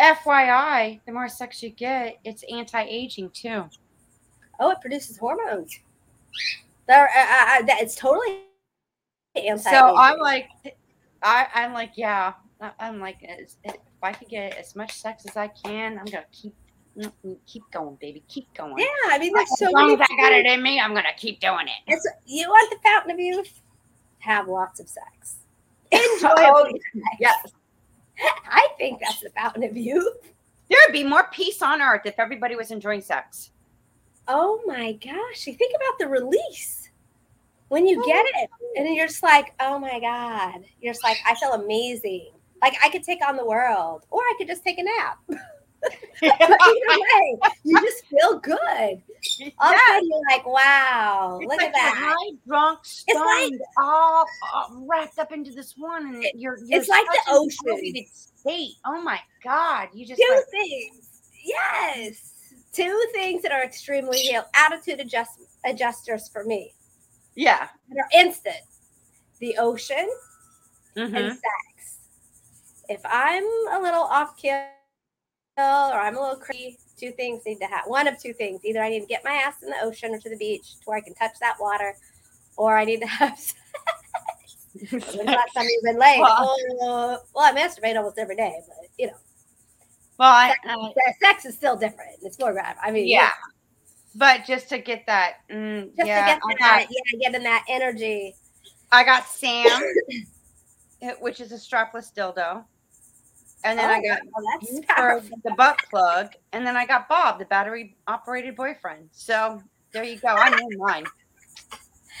[0.00, 3.64] FYI, the more sex you get, it's anti aging too.
[4.60, 5.78] oh, it produces hormones.
[6.86, 8.42] There, I, I, that it's totally
[9.34, 9.70] anti.
[9.70, 10.48] So I'm like,
[11.22, 12.34] I, I'm like, yeah.
[12.80, 16.54] I'm like, if I could get as much sex as I can, I'm gonna keep,
[17.46, 18.78] keep going, baby, keep going.
[18.78, 21.08] yeah, I mean, there's as so long as I got it in me, I'm gonna
[21.18, 21.92] keep doing it.
[21.92, 23.60] It's, you want the fountain of youth?
[24.20, 25.36] Have lots of sex.
[25.92, 26.72] Enjoy Oh.
[27.20, 27.52] Yes,
[28.18, 30.32] I think that's the fountain of youth.
[30.70, 33.50] there would be more peace on earth if everybody was enjoying sex.
[34.28, 35.46] Oh my gosh.
[35.46, 36.90] You think about the release
[37.68, 38.42] when you get oh.
[38.42, 38.50] it.
[38.76, 40.64] And you're just like, oh my God.
[40.80, 42.30] You're just like, I feel amazing.
[42.60, 45.18] Like I could take on the world, or I could just take a nap.
[46.20, 49.02] But either way, you just feel good.
[49.58, 51.94] All of a sudden, you're like, wow, It's look like at that.
[52.16, 53.18] High, drunk, It's
[53.52, 58.06] like- all, all wrapped up into this one, and you're, you're it's like the ocean.
[58.12, 58.74] state.
[58.86, 59.88] Oh my god!
[59.92, 61.10] You just Two like, things.
[61.44, 62.32] Yes.
[62.72, 66.74] Two things that are extremely heal attitude adjust adjusters for me
[67.34, 67.68] yeah.
[67.88, 68.56] that are instant.
[69.40, 70.08] The ocean
[70.96, 71.14] Mhm.
[71.16, 71.98] and sex.
[72.88, 74.62] If I'm a little off kill
[75.58, 77.90] or I'm a little crazy, two things need to happen.
[77.90, 78.64] One of two things.
[78.64, 80.80] Either I need to get my ass in the ocean or to the beach to
[80.84, 81.94] where I can touch that water,
[82.56, 83.54] or I need to have sex.
[84.92, 86.20] Last time you've been laid?
[86.20, 89.14] Well- Oh, well, I masturbate almost every day, but you know,
[90.18, 90.88] well, I, sex, uh,
[91.26, 92.10] sex is still different.
[92.22, 92.76] It's more grab.
[92.82, 93.30] I mean, yeah.
[94.14, 97.42] But just to get that, mm, just yeah, to get I got, that, yeah, getting
[97.42, 98.34] that energy.
[98.92, 99.66] I got Sam,
[101.20, 102.64] which is a strapless dildo,
[103.64, 104.22] and then I Oh, got
[104.98, 109.08] well, for the butt plug, and then I got Bob, the battery operated boyfriend.
[109.12, 109.62] So
[109.92, 110.28] there you go.
[110.28, 111.04] I know mine.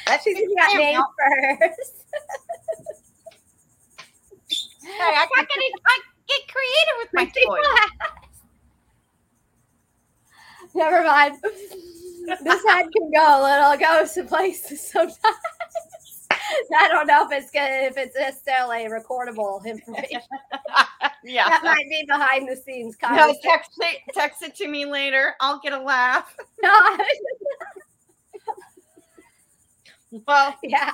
[0.06, 1.02] That's She's got Sam named
[1.60, 2.04] first.
[4.82, 5.98] Hey, I got to get, I
[6.28, 7.90] get creative with my toys.
[10.74, 11.36] Never mind.
[11.42, 15.18] This head can go a little, go to places sometimes.
[16.78, 17.60] I don't know if it's good,
[17.90, 20.20] if it's necessarily recordable information.
[21.26, 21.48] yeah.
[21.48, 25.34] That might be behind the scenes No, text it, text it to me later.
[25.40, 26.34] I'll get a laugh.
[26.62, 26.96] No.
[30.26, 30.92] Well, yeah,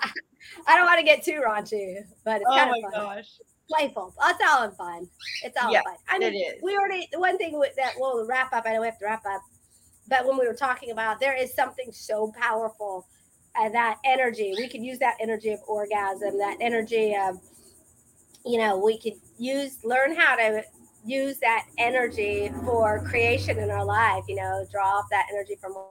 [0.67, 3.29] I don't want to get too raunchy, but it's oh kind of fun, gosh.
[3.69, 4.15] playful.
[4.27, 5.09] It's all in fun.
[5.45, 5.95] It's all Yeah, fun.
[6.09, 6.63] I mean, it is.
[6.63, 7.93] we already the one thing with that.
[8.01, 8.65] Well, wrap up.
[8.67, 9.43] I know we have to wrap up,
[10.09, 13.07] but when we were talking about, there is something so powerful,
[13.55, 14.55] and that energy.
[14.57, 16.39] We could use that energy of orgasm.
[16.39, 17.39] That energy of,
[18.45, 20.63] you know, we could use learn how to
[21.05, 24.25] use that energy for creation in our life.
[24.29, 25.89] You know, draw off that energy from more,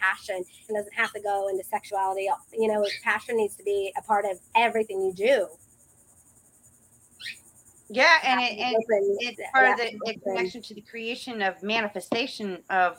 [0.00, 0.44] passion.
[0.68, 2.28] It doesn't have to go into sexuality.
[2.52, 5.46] You know, passion needs to be a part of everything you do.
[7.88, 12.62] Yeah, and it, it's yeah, part of the, the connection to the creation of manifestation
[12.68, 12.98] of,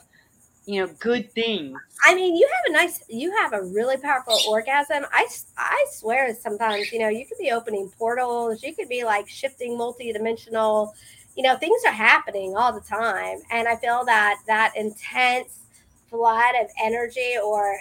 [0.66, 1.78] you know, good things.
[2.06, 5.04] I mean, you have a nice, you have a really powerful orgasm.
[5.12, 5.26] i
[5.56, 9.76] i swear sometimes, you know, you could be opening portals, you could be like shifting
[9.76, 10.94] multi-dimensional,
[11.36, 13.38] you know, things are happening all the time.
[13.50, 15.60] And I feel that that intense
[16.08, 17.78] flood of energy or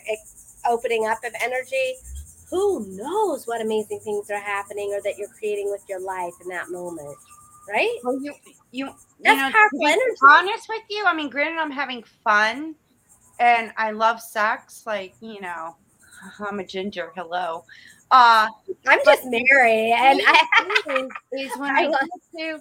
[0.68, 1.95] opening up of energy,
[2.49, 6.47] who knows what amazing things are happening or that you're creating with your life in
[6.49, 7.18] that moment,
[7.68, 7.97] right?
[8.03, 8.34] Well, you,
[8.71, 10.01] you, That's you know, to powerful be energy.
[10.29, 12.75] honest with you, I mean, granted, I'm having fun,
[13.39, 14.83] and I love sex.
[14.85, 15.75] Like, you know,
[16.39, 17.11] I'm a ginger.
[17.15, 17.63] Hello.
[18.11, 18.47] Uh,
[18.87, 20.41] I'm just Mary and I,
[20.87, 21.09] is,
[21.51, 21.99] is when I I love-
[22.37, 22.59] to,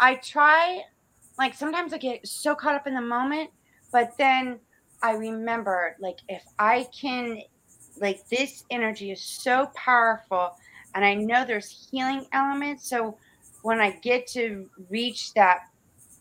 [0.00, 0.82] I try,
[1.38, 3.50] like sometimes I get so caught up in the moment,
[3.92, 4.58] but then
[5.02, 7.40] I remember like if I can
[8.00, 10.50] like this energy is so powerful
[10.94, 12.88] and I know there's healing elements.
[12.88, 13.16] So
[13.68, 15.58] when I get to reach that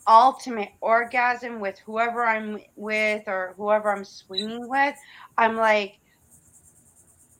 [0.05, 4.93] ultimate orgasm with whoever I'm with or whoever I'm swinging with,
[5.37, 5.97] I'm like,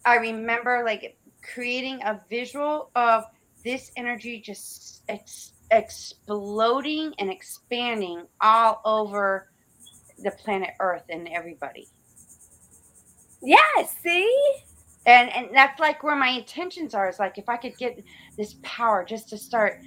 [0.06, 1.18] I remember like
[1.54, 3.26] creating a visual of
[3.66, 9.50] this energy just ex- exploding and expanding all over
[10.20, 11.86] the planet Earth and everybody.
[13.42, 13.58] Yeah,
[14.02, 14.54] see?
[15.08, 17.10] And and that's like where my intentions are.
[17.10, 17.98] Is like if I could get
[18.38, 19.80] this power just to start,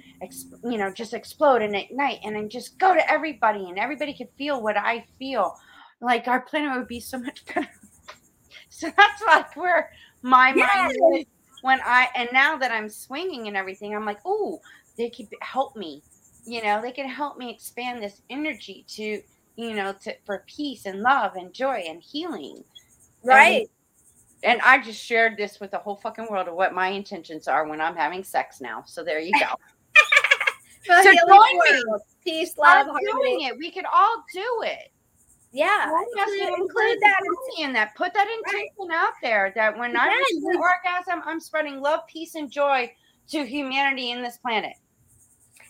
[0.63, 4.29] you know, just explode and ignite, and then just go to everybody, and everybody could
[4.37, 5.55] feel what I feel.
[6.01, 7.69] Like our planet would be so much better.
[8.69, 9.91] so that's like where
[10.23, 10.69] my Yes.
[10.75, 11.25] mind is
[11.61, 14.61] when I and now that I'm swinging and everything, I'm like, oh,
[14.97, 16.03] they could help me.
[16.45, 19.21] You know, they can help me expand this energy to,
[19.57, 22.63] you know, to for peace and love and joy and healing.
[23.23, 23.63] Right.
[23.63, 23.67] And
[24.43, 27.79] I just shared this with the whole fucking world of what my intentions are when
[27.81, 28.83] I'm having sex now.
[28.85, 29.45] So there you go.
[30.85, 31.83] For So join me.
[32.23, 33.11] Peace, love, I'm harmony.
[33.11, 33.57] doing it.
[33.57, 34.91] We could all do it.
[35.51, 35.85] Yeah.
[35.87, 37.19] Join us Include, and include that.
[37.59, 37.95] in that.
[37.95, 40.25] Put that intention out there that when I Yes.
[40.31, 42.91] reach the orgasm, I'm spreading love, peace, and joy
[43.29, 44.73] to humanity in this planet.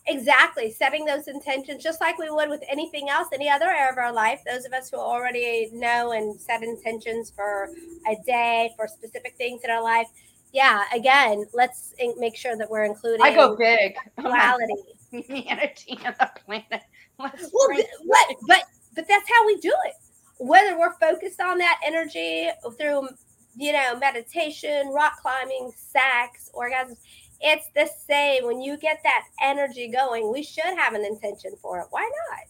[0.08, 0.72] Exactly.
[0.72, 4.12] Setting those intentions, just like we would with anything else, any other area of our
[4.12, 4.42] life.
[4.46, 7.70] Those of us who already know and set intentions for
[8.08, 10.08] a day, for specific things in our life.
[10.54, 13.96] Yeah, again, let's make sure that we're including I go big.
[14.20, 14.76] duality.
[15.12, 16.82] humanity and the planet.
[17.20, 18.36] Let's Well, th- what?
[18.48, 18.64] But
[18.96, 19.94] but that's how we do it.
[20.40, 23.08] Whether we're focused on that energy through,
[23.56, 26.98] you know, meditation, rock climbing, sex, orgasms,
[27.42, 28.46] it's the same.
[28.46, 31.88] When you get that energy going, we should have an intention for it.
[31.90, 32.48] Why not?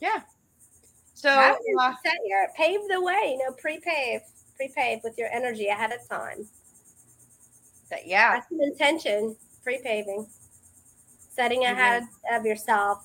[0.00, 0.22] yeah.
[1.14, 1.56] So uh,
[2.04, 3.36] set your pave the way.
[3.36, 4.20] You know, pre-pave,
[4.56, 6.46] pre-pave with your energy ahead of time.
[7.90, 9.36] that- yeah, That's an intention.
[9.64, 10.26] Pre-paving,
[11.30, 13.04] setting ahead of yourself.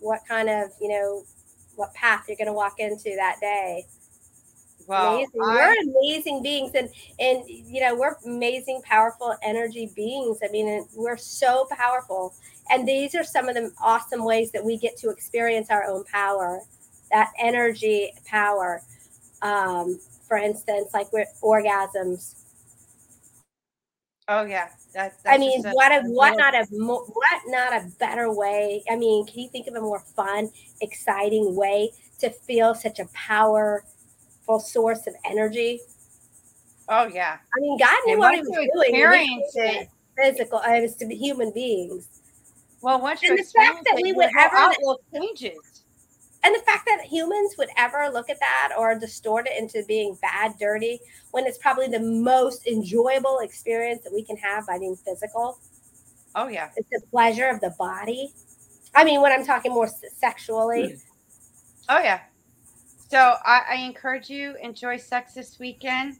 [0.00, 1.22] What kind of you know,
[1.76, 3.86] what path you're going to walk into that day.
[4.86, 5.40] Well, amazing.
[5.42, 6.88] I- we're amazing beings, and
[7.18, 10.38] and you know we're amazing, powerful energy beings.
[10.44, 12.34] I mean, we're so powerful,
[12.70, 16.04] and these are some of the awesome ways that we get to experience our own
[16.04, 16.60] power,
[17.10, 18.82] that energy power.
[19.42, 22.40] Um, for instance, like with orgasms.
[24.28, 28.32] oh yeah, that, I mean, what a what not a mo- what not a better
[28.32, 28.82] way?
[28.90, 30.50] I mean, can you think of a more fun,
[30.80, 31.90] exciting way
[32.20, 33.04] to feel such a
[34.46, 35.80] powerful source of energy?
[36.88, 38.94] Oh yeah, I mean, God knew And what He was doing.
[38.94, 42.06] experience it- physical, was to be human beings,
[42.82, 45.82] well once you And the fact that we would ever- outlook changes.
[46.44, 50.16] and the fact that humans would ever look at that or distort it into being
[50.22, 51.00] bad, dirty,
[51.32, 55.58] when it's probably the most enjoyable experience that we can have by being physical.
[56.36, 58.32] Oh yeah, It's the pleasure of the body.
[58.94, 60.96] I mean, when I'm talking more sexually,
[61.88, 62.20] oh yeah.
[63.14, 66.16] So I, I encourage you enjoy sex this weekend,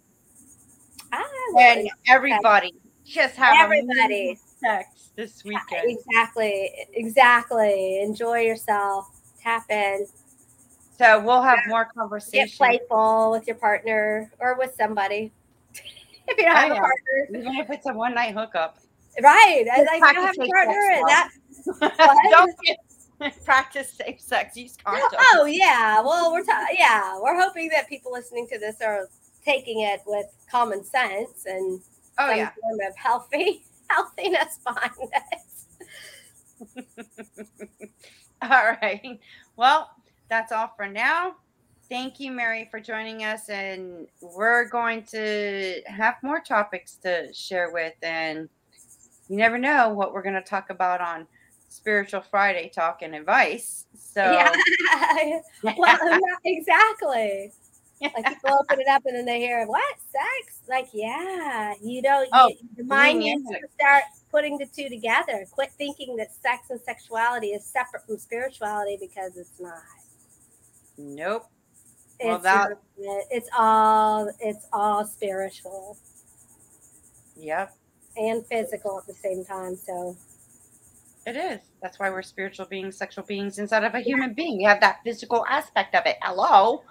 [1.59, 2.73] and everybody
[3.05, 4.39] just have everybody.
[4.61, 5.91] sex this weekend.
[5.91, 8.01] Exactly, exactly.
[8.01, 9.09] Enjoy yourself.
[9.43, 10.07] Tap in.
[10.97, 12.47] So we'll have more conversation.
[12.47, 15.33] Get playful with your partner or with somebody.
[15.75, 16.81] if you don't have a yeah.
[16.81, 18.79] partner, even if it's a one night hookup.
[19.21, 19.65] right?
[19.69, 21.31] I like you don't have a partner, that.
[22.31, 22.77] Don't get,
[23.45, 24.57] practice safe sex.
[24.57, 25.15] Use condoms.
[25.35, 26.01] Oh yeah.
[26.01, 29.09] Well, we're ta- yeah, we're hoping that people listening to this are
[29.45, 31.81] taking it with common sense and
[32.19, 32.51] Oh some yeah.
[32.61, 35.51] form of healthy healthiness behind it.
[38.43, 39.21] All right.
[39.57, 39.91] Well,
[40.29, 41.37] that's all for now.
[41.89, 43.49] Thank you, Mary, for joining us.
[43.49, 47.95] And we're going to have more topics to share with.
[48.03, 48.49] And
[49.29, 51.27] you never know what we're going to talk about on
[51.75, 53.87] Spiritual Friday Talk and Advice.
[53.99, 54.53] So, Yeah.
[55.77, 55.99] well,
[56.45, 57.53] exactly.
[58.03, 60.61] Like people open it up and then they hear what sex?
[60.69, 62.29] Like yeah, you don't.
[62.33, 65.47] Oh, you, the mind needs to start putting the two together.
[65.51, 69.81] Quit thinking that sex and sexuality is separate from spirituality because it's not.
[70.99, 71.47] nope.
[72.21, 72.79] It's Well, that-
[73.31, 75.97] it's all it's all spiritual
[77.37, 77.75] Yep.
[78.17, 79.77] and physical at the same time.
[79.77, 80.17] So
[81.27, 81.61] It is.
[81.83, 84.61] That's why we're spiritual beings, sexual beings inside of a human being.
[84.61, 86.17] You have that physical aspect of it.
[86.23, 86.83] Hello.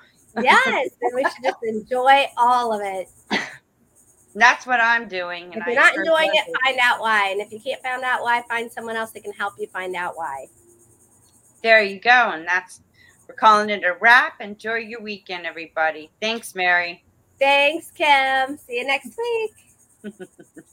[0.42, 3.08] yes, and we should just enjoy all of it.
[4.36, 5.54] That's what I'm doing.
[5.54, 6.56] And If you're not enjoying it, others.
[6.66, 7.30] find out why.
[7.30, 9.96] And if you can't find out why, find someone else that can help you find
[9.96, 10.48] out why.
[11.62, 12.32] there you go.
[12.32, 12.82] And that's
[13.30, 14.42] We're calling it a wrap.
[14.42, 16.10] Enjoy your weekend, everybody.
[16.20, 17.04] Thanks, Mary.
[17.38, 18.58] Thanks, Kim.
[18.58, 20.14] See you next week.